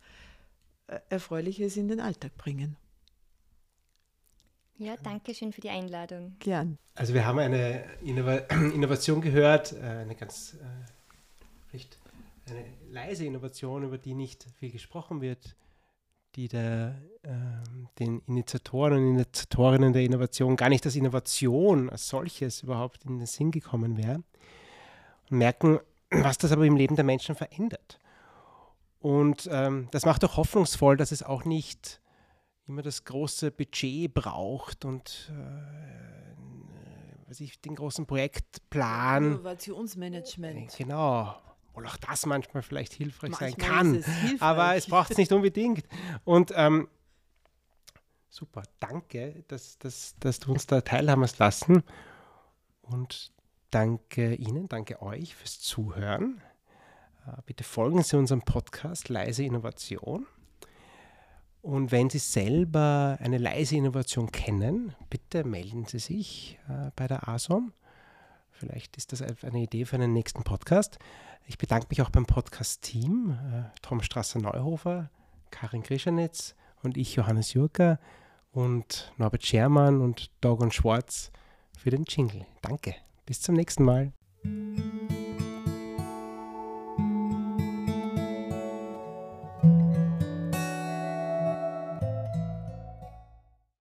äh, 0.87 0.99
Erfreuliches 1.09 1.77
in 1.77 1.87
den 1.87 1.99
Alltag 1.99 2.37
bringen. 2.37 2.77
Ja, 4.77 4.95
danke 5.01 5.33
schön 5.33 5.53
für 5.53 5.61
die 5.61 5.69
Einladung. 5.69 6.35
Gern. 6.39 6.77
Also 6.95 7.13
wir 7.13 7.25
haben 7.25 7.39
eine 7.39 7.83
Innova 8.01 8.35
Innovation 8.73 9.21
gehört, 9.21 9.73
äh, 9.73 9.81
eine 9.81 10.15
ganz 10.15 10.55
äh, 10.55 11.73
recht 11.73 11.97
eine 12.49 12.65
leise 12.89 13.25
Innovation, 13.25 13.83
über 13.83 13.97
die 13.97 14.13
nicht 14.13 14.45
viel 14.59 14.71
gesprochen 14.71 15.21
wird, 15.21 15.55
die 16.35 16.47
der, 16.47 17.01
äh, 17.23 17.29
den 17.99 18.19
Initiatoren 18.27 18.93
und 18.93 19.15
Initiatorinnen 19.15 19.93
der 19.93 20.03
Innovation 20.03 20.55
gar 20.55 20.69
nicht 20.69 20.85
als 20.85 20.95
Innovation 20.95 21.89
als 21.89 22.07
solches 22.07 22.63
überhaupt 22.63 23.05
in 23.05 23.17
den 23.17 23.27
Sinn 23.27 23.51
gekommen 23.51 23.97
wäre. 23.97 24.23
Und 25.29 25.37
merken, 25.37 25.79
was 26.11 26.37
das 26.37 26.51
aber 26.51 26.65
im 26.65 26.75
Leben 26.75 26.95
der 26.95 27.05
Menschen 27.05 27.35
verändert. 27.35 27.99
Und 28.99 29.49
ähm, 29.51 29.87
das 29.91 30.05
macht 30.05 30.23
auch 30.23 30.37
hoffnungsvoll, 30.37 30.97
dass 30.97 31.11
es 31.11 31.23
auch 31.23 31.45
nicht 31.45 31.99
immer 32.67 32.81
das 32.81 33.03
große 33.03 33.51
Budget 33.51 34.13
braucht 34.13 34.85
und 34.85 35.31
äh, 35.31 35.85
was 37.27 37.39
ich, 37.39 37.59
den 37.61 37.75
großen 37.75 38.05
Projektplan. 38.05 39.25
Innovationsmanagement. 39.25 40.73
Äh, 40.73 40.83
genau. 40.83 41.35
Wohl 41.73 41.87
auch 41.87 41.97
das 41.97 42.25
manchmal 42.25 42.63
vielleicht 42.63 42.93
hilfreich 42.93 43.31
manchmal 43.31 43.51
sein 43.51 43.59
kann. 43.59 43.95
Es 43.95 44.05
hilfreich. 44.05 44.41
Aber 44.41 44.75
es 44.75 44.87
braucht 44.87 45.11
es 45.11 45.17
nicht 45.17 45.31
unbedingt. 45.31 45.85
Und 46.23 46.53
ähm, 46.55 46.87
super, 48.29 48.63
danke, 48.79 49.43
dass, 49.47 49.77
dass, 49.79 50.15
dass 50.19 50.39
du 50.39 50.53
uns 50.53 50.67
da 50.67 50.81
teilhaben 50.81 51.23
hast 51.23 51.39
lassen. 51.39 51.83
Und 52.81 53.31
danke 53.71 54.35
Ihnen, 54.35 54.69
danke 54.69 55.01
euch 55.01 55.35
fürs 55.35 55.59
Zuhören. 55.59 56.41
Äh, 57.27 57.41
bitte 57.45 57.63
folgen 57.63 58.03
Sie 58.03 58.17
unserem 58.17 58.43
Podcast 58.43 59.09
Leise 59.09 59.43
Innovation. 59.43 60.27
Und 61.65 61.91
wenn 61.91 62.11
Sie 62.11 62.19
selber 62.19 63.17
eine 63.19 63.39
leise 63.39 63.75
Innovation 63.75 64.31
kennen, 64.31 64.93
bitte 65.09 65.43
melden 65.43 65.85
Sie 65.85 65.97
sich 65.97 66.59
äh, 66.69 66.91
bei 66.95 67.07
der 67.07 67.27
ASOM. 67.27 67.73
Vielleicht 68.51 68.97
ist 68.97 69.11
das 69.11 69.23
eine 69.23 69.63
Idee 69.63 69.85
für 69.85 69.95
einen 69.95 70.13
nächsten 70.13 70.43
Podcast. 70.43 70.99
Ich 71.47 71.57
bedanke 71.57 71.87
mich 71.89 72.03
auch 72.03 72.11
beim 72.11 72.27
Podcast-Team, 72.27 73.31
äh, 73.31 73.79
Tom 73.81 74.03
Strasser-Neuhofer, 74.03 75.09
Karin 75.49 75.81
Grischanitz 75.81 76.53
und 76.83 76.97
ich, 76.97 77.15
Johannes 77.15 77.53
Jurka 77.53 77.97
und 78.51 79.11
Norbert 79.17 79.43
Schermann 79.43 80.01
und 80.01 80.29
Dogon 80.41 80.71
Schwarz 80.71 81.31
für 81.75 81.89
den 81.89 82.03
Jingle. 82.03 82.45
Danke. 82.61 82.93
Bis 83.25 83.41
zum 83.41 83.55
nächsten 83.55 83.85
Mal. 83.85 84.11